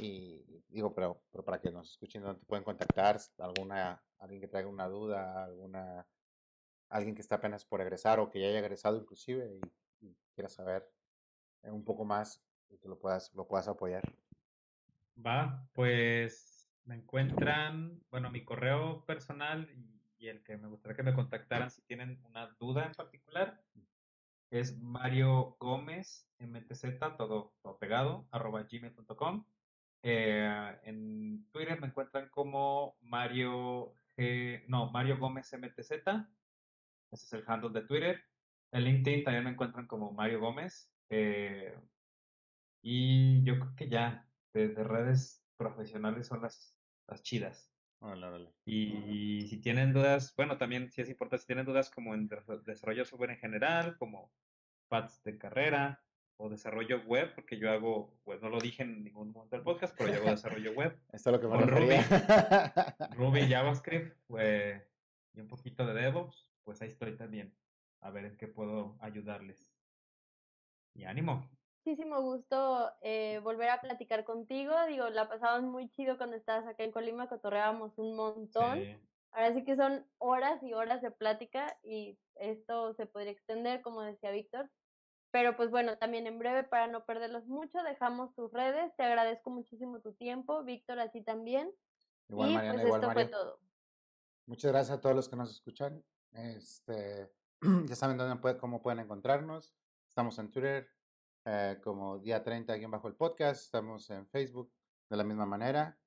[0.00, 4.48] Y digo, pero, pero para que nos escuchen, donde te pueden contactar, alguna, alguien que
[4.48, 6.06] traiga una duda, alguna,
[6.88, 9.58] alguien que está apenas por egresar o que ya haya egresado inclusive
[10.00, 10.88] y, y quiera saber
[11.62, 14.02] eh, un poco más y que lo puedas, lo puedas apoyar.
[15.24, 21.14] Va, pues me encuentran, bueno, mi correo personal y, el que me gustaría que me
[21.14, 23.62] contactaran si tienen una duda en particular
[24.50, 29.44] es Mario Gómez MTZ, todo, todo pegado, arroba gmail.com.
[30.02, 37.44] Eh, en Twitter me encuentran como Mario G, no, Mario Gómez MTZ, ese es el
[37.46, 38.24] handle de Twitter.
[38.72, 40.92] En LinkedIn también me encuentran como Mario Gómez.
[41.10, 41.74] eh,
[42.82, 44.27] y yo creo que ya,
[44.58, 47.72] de, de redes profesionales son las, las chidas.
[48.64, 52.64] Y si tienen dudas, bueno, también sí es importante, si tienen dudas como en des-
[52.64, 54.32] desarrollo de software en general, como
[54.88, 56.04] pads de carrera
[56.40, 59.96] o desarrollo web, porque yo hago, pues no lo dije en ningún momento del podcast,
[59.98, 61.96] pero yo hago desarrollo web, Esto es lo que me Con Ruby.
[63.16, 64.80] Ruby, JavaScript pues,
[65.34, 67.52] y un poquito de DevOps, pues ahí estoy también,
[68.00, 69.74] a ver en qué puedo ayudarles.
[70.94, 71.48] Y ánimo.
[71.88, 74.74] Muchísimo gusto eh, volver a platicar contigo.
[74.88, 78.78] Digo, la pasamos muy chido cuando estabas acá en Colima, cotorreábamos un montón.
[78.80, 78.94] Sí.
[79.32, 84.02] Ahora sí que son horas y horas de plática y esto se podría extender, como
[84.02, 84.70] decía Víctor.
[85.30, 88.94] Pero pues bueno, también en breve, para no perderlos mucho, dejamos tus redes.
[88.98, 91.72] Te agradezco muchísimo tu tiempo, Víctor, a ti también.
[92.28, 93.38] Igual y Mariana, pues igual esto fue Mario.
[93.38, 93.60] todo.
[94.44, 96.04] Muchas gracias a todos los que nos escuchan.
[96.32, 97.32] Este,
[97.86, 99.74] ya saben dónde puede- cómo pueden encontrarnos.
[100.06, 100.86] Estamos en Twitter
[101.50, 103.64] eh, como día 30 aquí bajo el podcast.
[103.64, 104.70] Estamos en Facebook
[105.08, 105.98] de la misma manera.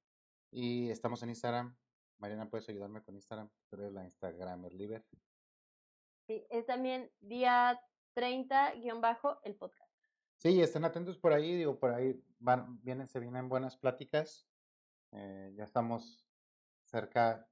[0.52, 1.76] Y estamos en Instagram
[2.20, 3.50] Mariana, ¿puedes ayudarme con Instagram?
[3.68, 5.04] Tú eres la Instagramer Liber.
[6.28, 7.82] Sí, es también día
[8.14, 9.92] 30 guion bajo el podcast.
[10.38, 14.48] Sí, estén atentos por ahí, digo, por ahí van, vienen, se vienen buenas pláticas.
[15.12, 16.28] Eh, ya estamos
[16.86, 17.50] cerca,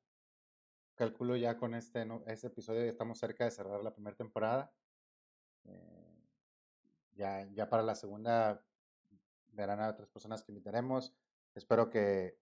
[0.95, 4.71] calculo ya con este, no- este episodio, ya estamos cerca de cerrar la primera temporada.
[5.65, 6.08] Eh,
[7.19, 8.63] ya, ya para la segunda
[9.51, 11.13] verán a otras personas que invitaremos.
[11.53, 12.39] Espero que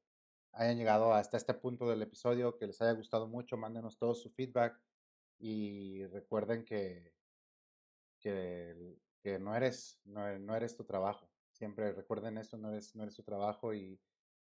[0.51, 4.29] hayan llegado hasta este punto del episodio, que les haya gustado mucho, mándenos todo su
[4.29, 4.79] feedback
[5.39, 7.13] y recuerden que,
[8.19, 8.99] que,
[9.39, 11.27] no, eres, no, no eres tu trabajo.
[11.51, 13.99] Siempre recuerden eso, no eres, no eres tu trabajo y,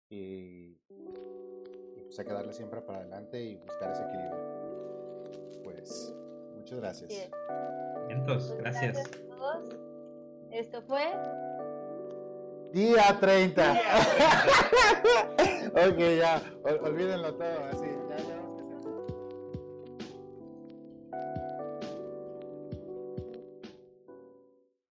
[0.09, 5.63] y, y pues hay que darle siempre para adelante y buscar ese equilibrio.
[5.63, 6.13] Pues
[6.55, 7.11] muchas gracias.
[7.11, 7.31] Así es.
[8.07, 9.30] Vientos, Pues gracias.
[10.51, 11.03] Esto fue
[12.73, 13.73] Día 30.
[15.73, 17.87] ok, ya, ol- olvídenlo todo, así.